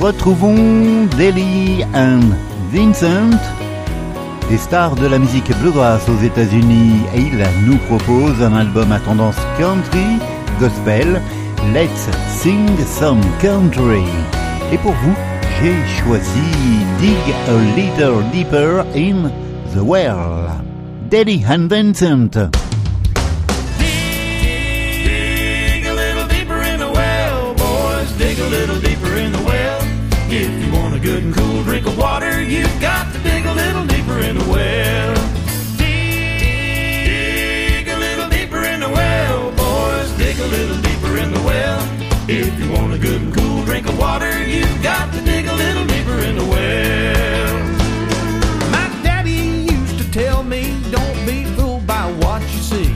Retrouvons 0.00 1.08
Deli 1.18 1.82
and 1.92 2.30
Vincent, 2.72 3.36
des 4.48 4.56
stars 4.56 4.94
de 4.94 5.08
la 5.08 5.18
musique 5.18 5.50
bluegrass 5.58 6.08
aux 6.08 6.24
États-Unis, 6.24 7.00
et 7.12 7.22
il 7.22 7.44
nous 7.66 7.78
propose 7.88 8.40
un 8.40 8.54
album 8.54 8.92
à 8.92 9.00
tendance 9.00 9.34
country, 9.58 10.20
gospel, 10.60 11.20
Let's 11.74 12.08
Sing 12.28 12.68
Some 12.86 13.22
Country. 13.40 14.04
Et 14.72 14.78
pour 14.78 14.92
vous, 14.92 15.16
j'ai 15.60 15.74
choisi 16.04 16.52
Dig 17.00 17.34
a 17.48 17.74
Little 17.74 18.22
Deeper 18.30 18.84
in 18.94 19.28
the 19.74 19.82
Well. 19.82 20.52
Deli 21.10 21.44
and 21.48 21.68
Vincent. 21.68 22.65
If 30.38 30.52
you 30.62 30.70
want 30.70 30.94
a 30.94 30.98
good 30.98 31.24
and 31.24 31.34
cool 31.34 31.62
drink 31.62 31.86
of 31.86 31.96
water, 31.96 32.42
you've 32.42 32.78
got 32.78 33.10
to 33.14 33.18
dig 33.20 33.46
a 33.46 33.54
little 33.54 33.86
deeper 33.86 34.18
in 34.18 34.36
the 34.36 34.44
well. 34.44 35.14
Dig 35.78 37.88
a 37.88 37.96
little 37.96 38.28
deeper 38.28 38.62
in 38.62 38.80
the 38.80 38.88
well, 38.90 39.50
boys. 39.52 40.12
Dig 40.18 40.38
a 40.38 40.46
little 40.46 40.76
deeper 40.82 41.16
in 41.16 41.32
the 41.32 41.40
well. 41.40 41.80
If 42.28 42.60
you 42.60 42.70
want 42.70 42.92
a 42.92 42.98
good 42.98 43.22
and 43.22 43.34
cool 43.34 43.64
drink 43.64 43.88
of 43.88 43.96
water, 43.98 44.46
you've 44.46 44.82
got 44.82 45.10
to 45.14 45.22
dig 45.22 45.46
a 45.46 45.54
little 45.54 45.86
deeper 45.86 46.18
in 46.18 46.36
the 46.36 46.44
well. 46.44 47.58
My 48.70 48.90
daddy 49.02 49.72
used 49.72 49.96
to 49.98 50.04
tell 50.10 50.42
me, 50.42 50.78
don't 50.90 51.24
be 51.24 51.46
fooled 51.56 51.86
by 51.86 52.12
what 52.20 52.42
you 52.42 52.58
see. 52.58 52.94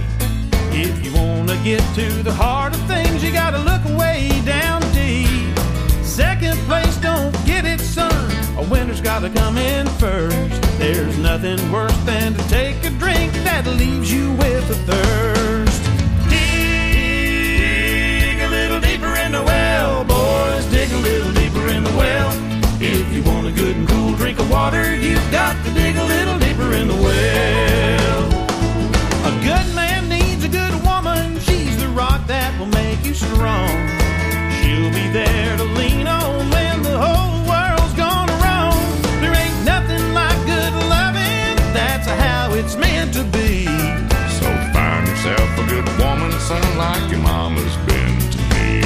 If 0.72 1.03
you 1.03 1.14
want 1.14 1.49
to 1.49 1.57
get 1.64 1.80
to 1.95 2.22
the 2.22 2.34
heart 2.34 2.74
of 2.74 2.86
things, 2.86 3.24
you 3.24 3.32
got 3.32 3.53
to 3.53 3.59
look 3.61 3.82
way 3.99 4.28
down 4.45 4.82
deep. 4.93 5.57
Second 6.05 6.59
place, 6.68 6.89
A 8.57 8.63
winner's 8.71 9.01
got 9.01 9.21
to 9.21 9.31
come 9.31 9.57
in 9.57 9.87
first. 9.87 10.63
There's 10.79 11.17
nothing 11.19 11.71
worse 11.73 11.97
than 12.05 12.35
to 12.35 12.49
take 12.49 12.77
a 12.85 12.91
drink 12.91 13.33
that 13.45 13.67
leaves 13.67 14.13
you 14.13 14.33
with 14.33 14.71
a 14.71 14.75
thirst. 14.89 15.83
Dig 16.29 18.41
a 18.41 18.49
little 18.49 18.81
deeper 18.81 19.15
in 19.25 19.33
the 19.33 19.43
well, 19.43 20.05
boys. 20.05 20.67
Dig 20.67 20.91
a 20.93 20.97
little 20.99 21.33
deeper 21.33 21.69
in 21.69 21.85
the 21.85 21.95
well. 21.97 22.31
If 22.83 23.13
you 23.13 23.23
want 23.23 23.47
a 23.47 23.53
good 23.53 23.77
and 23.77 23.89
cool 23.89 24.13
drink 24.15 24.39
of 24.39 24.51
water, 24.51 24.95
you've 24.95 25.31
got 25.31 25.57
to 25.65 25.71
dig 25.73 25.97
a 25.97 26.05
little 26.05 26.39
deeper 26.39 26.73
in 26.75 26.89
the 26.89 26.95
well. 26.95 28.31
A 29.27 29.33
good 29.45 29.75
man 29.75 30.09
needs 30.09 30.45
a 30.45 30.49
good 30.49 30.75
woman. 30.83 31.39
She's 31.41 31.77
the 31.79 31.89
rock 31.89 32.27
that 32.27 32.59
will 32.59 32.67
make 32.67 33.05
you 33.05 33.15
strong. 33.15 33.71
She'll 34.61 34.91
be 34.93 35.09
there 35.13 35.57
to 35.57 35.65
lean 35.65 36.07
on 36.07 36.51
when 36.51 36.83
the 36.83 36.99
whole 36.99 37.39
That's 42.03 42.19
how 42.19 42.55
it's 42.55 42.77
meant 42.77 43.13
to 43.13 43.23
be. 43.25 43.67
So 44.39 44.47
find 44.73 45.07
yourself 45.07 45.59
a 45.59 45.67
good 45.69 45.87
woman, 45.99 46.33
son, 46.41 46.79
like 46.79 47.11
your 47.11 47.21
mama's 47.21 47.77
been 47.85 48.19
to 48.31 48.39
me. 48.55 48.81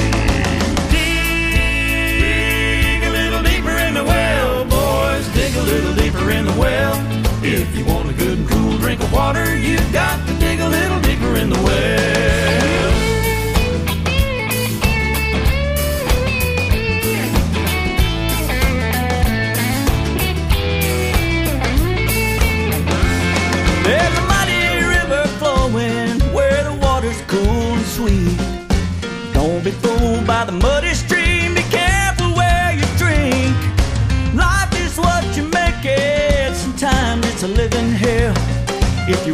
Dig 0.91 3.03
a 3.03 3.09
little 3.09 3.41
deeper 3.41 3.77
in 3.87 3.93
the 3.93 4.03
well, 4.03 4.65
boys. 4.65 5.29
Dig 5.33 5.55
a 5.55 5.61
little 5.61 5.95
deeper 5.95 6.29
in 6.29 6.45
the 6.45 6.51
well. 6.59 6.93
If 7.41 7.73
you 7.77 7.85
want 7.85 8.09
a 8.09 8.13
good 8.13 8.37
and 8.37 8.49
cool 8.49 8.77
drink 8.79 9.01
of 9.01 9.13
water, 9.13 9.55
you've 9.55 9.93
got 9.93 10.27
to 10.27 10.33
dig 10.33 10.59
a 10.59 10.67
little 10.67 10.99
deeper 10.99 11.37
in 11.37 11.49
the 11.49 11.61
well. 11.63 11.94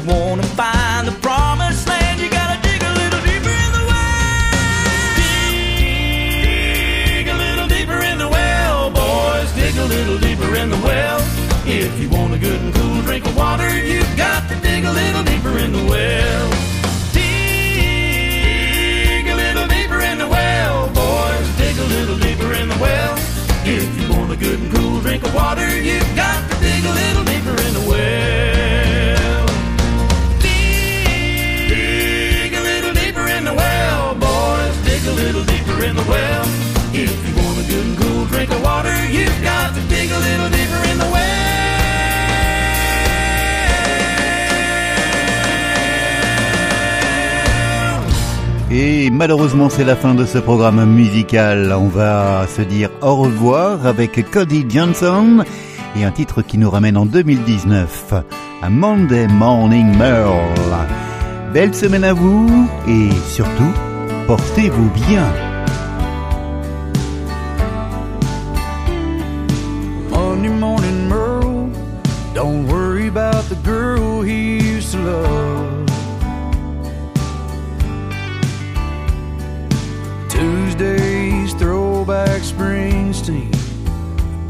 You 0.03 0.13
wanna 0.13 0.43
find 0.43 1.07
the 1.07 1.11
promised 1.21 1.87
land, 1.87 2.19
you 2.19 2.29
gotta 2.29 2.61
dig 2.61 2.81
a 2.81 2.93
little 2.93 3.21
deeper 3.21 3.49
in 3.49 3.71
the 3.77 3.85
well. 3.89 5.15
Dig 7.05 7.27
a 7.27 7.37
little 7.37 7.67
deeper 7.67 7.99
in 8.01 8.17
the 8.17 8.29
well, 8.29 8.89
boys. 8.89 9.51
Dig 9.53 9.77
a 9.77 9.85
little 9.85 10.17
deeper 10.17 10.55
in 10.55 10.69
the 10.69 10.77
well. 10.77 11.19
If 11.65 11.99
you 11.99 12.09
want 12.09 12.33
a 12.33 12.37
Et 48.73 49.09
malheureusement, 49.09 49.69
c'est 49.69 49.83
la 49.83 49.97
fin 49.97 50.15
de 50.15 50.25
ce 50.25 50.37
programme 50.37 50.85
musical. 50.85 51.75
On 51.77 51.87
va 51.87 52.47
se 52.47 52.61
dire 52.61 52.89
au 53.01 53.15
revoir 53.15 53.85
avec 53.85 54.31
Cody 54.31 54.65
Johnson 54.69 55.43
et 55.97 56.05
un 56.05 56.11
titre 56.11 56.41
qui 56.41 56.57
nous 56.57 56.69
ramène 56.69 56.95
en 56.95 57.05
2019, 57.05 58.13
à 58.61 58.69
Monday 58.69 59.27
Morning 59.27 59.97
Merle. 59.97 60.87
Belle 61.53 61.75
semaine 61.75 62.05
à 62.05 62.13
vous 62.13 62.69
et 62.87 63.09
surtout, 63.27 63.73
portez-vous 64.25 64.89
bien. 65.07 65.50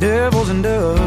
Devils 0.01 0.49
and 0.49 0.63
dust. 0.63 0.99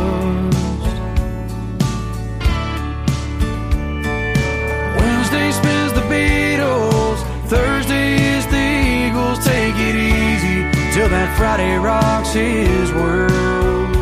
Wednesday 4.97 5.51
spins 5.51 5.92
the 5.95 6.03
Beatles, 6.03 7.18
Thursday 7.49 8.14
is 8.36 8.47
the 8.47 8.66
Eagles. 9.03 9.45
Take 9.45 9.74
it 9.74 9.97
easy 9.97 10.70
till 10.95 11.09
that 11.09 11.36
Friday 11.36 11.76
rocks 11.76 12.34
his 12.34 12.92
world. 12.92 13.97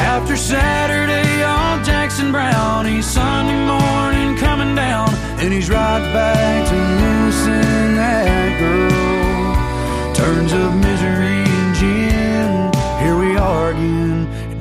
After 0.00 0.36
Saturday 0.36 1.44
on 1.44 1.84
Jackson 1.84 2.32
Browne, 2.32 2.86
he's 2.86 3.06
Sunday 3.06 3.64
morning 3.64 4.36
coming 4.38 4.74
down, 4.74 5.14
and 5.38 5.52
he's 5.52 5.70
right 5.70 6.12
back 6.12 6.68
to 6.70 6.74
missing 6.74 7.94
that 7.94 8.58
girl. 8.58 10.12
Turns 10.12 10.52
of 10.52 10.74
misery 10.74 11.43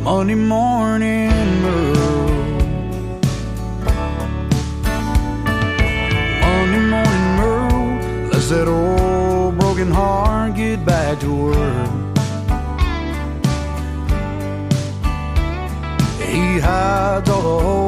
Monday 0.04 0.36
morning 0.36 1.32
Merle. 1.62 2.34
Monday 6.41 6.84
morning 6.93 7.26
Merle, 7.38 8.30
let's 8.30 8.49
that 8.49 8.68
old 8.68 9.58
broken 9.58 9.89
heart 9.89 10.56
get 10.56 10.84
back 10.84 11.22
to 11.22 11.34
work. 11.34 11.89
He 16.20 16.60
hides 16.60 17.30
all 17.30 17.41
the 17.41 17.82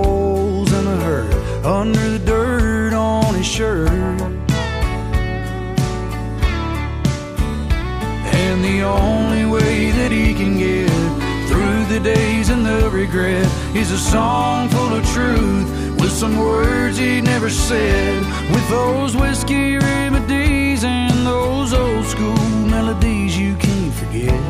the 12.81 12.89
regret 12.89 13.45
is 13.75 13.91
a 13.91 13.97
song 13.97 14.67
full 14.69 14.93
of 14.93 15.05
truth 15.13 15.67
with 15.99 16.11
some 16.11 16.37
words 16.37 16.97
he 16.97 17.21
never 17.21 17.49
said. 17.49 18.21
With 18.51 18.67
those 18.69 19.15
whiskey 19.15 19.77
remedies 19.77 20.83
and 20.83 21.25
those 21.25 21.73
old 21.73 22.05
school 22.05 22.49
melodies 22.75 23.37
you 23.37 23.55
can't 23.55 23.93
forget. 23.93 24.41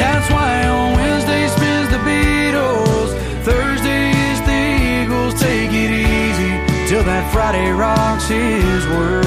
That's 0.00 0.28
why 0.30 0.68
on 0.68 0.92
Wednesday 0.98 1.48
spins 1.48 1.88
the 1.94 2.00
Beatles, 2.08 3.10
Thursday 3.44 4.10
is 4.30 4.38
the 4.50 4.62
Eagles. 4.94 5.34
Take 5.40 5.72
it 5.72 5.90
easy 5.90 6.52
till 6.88 7.04
that 7.04 7.32
Friday 7.32 7.70
rocks 7.70 8.28
his 8.28 8.86
world. 8.86 9.26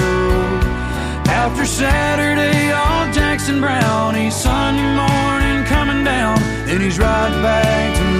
After 1.28 1.66
Saturday 1.66 2.72
on 2.72 3.12
Jackson 3.12 3.60
Browne, 3.60 4.14
he's 4.14 4.34
and 6.94 7.00
he's 7.00 7.00
right 7.00 7.42
back 7.42 7.96
to 7.96 8.04
missing 8.04 8.13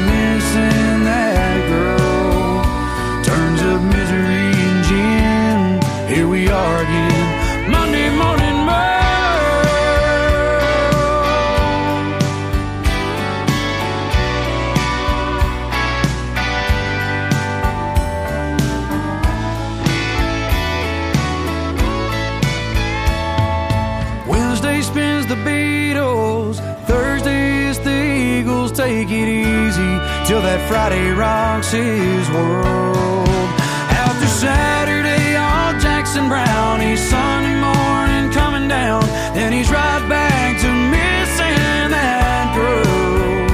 that 30.44 30.60
Friday 30.68 31.10
rocks 31.10 31.70
his 31.72 32.28
world. 32.30 33.28
After 34.04 34.26
Saturday 34.26 35.36
on 35.36 35.80
Jackson 35.80 36.28
Browne, 36.28 36.80
he's 36.80 37.00
Sunday 37.00 37.56
morning 37.56 38.30
coming 38.30 38.68
down, 38.68 39.02
then 39.32 39.52
he's 39.54 39.70
right 39.70 40.04
back 40.06 40.60
to 40.60 40.68
missing 40.68 41.90
that 41.96 42.52
girl. 42.52 43.48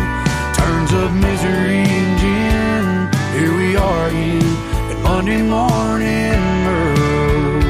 Turns 0.58 0.92
of 1.02 1.14
misery 1.14 1.86
and 1.86 2.12
gin, 2.18 2.84
here 3.38 3.54
we 3.54 3.76
are 3.76 4.08
again 4.08 4.50
at 4.90 4.98
Monday 5.04 5.42
morning 5.42 6.42
Merle. 6.66 7.62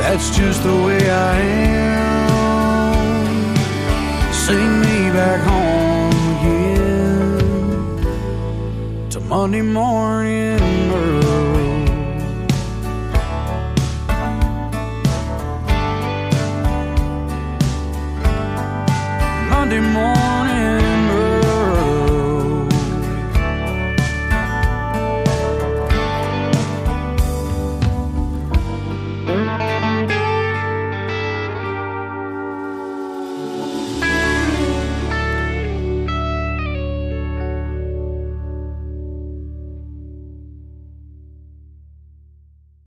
That's 0.00 0.34
just 0.34 0.62
the 0.62 0.76
way 0.86 1.10
I 1.10 1.40
am. 1.40 1.73
Monday 9.34 9.62
morning 9.62 10.63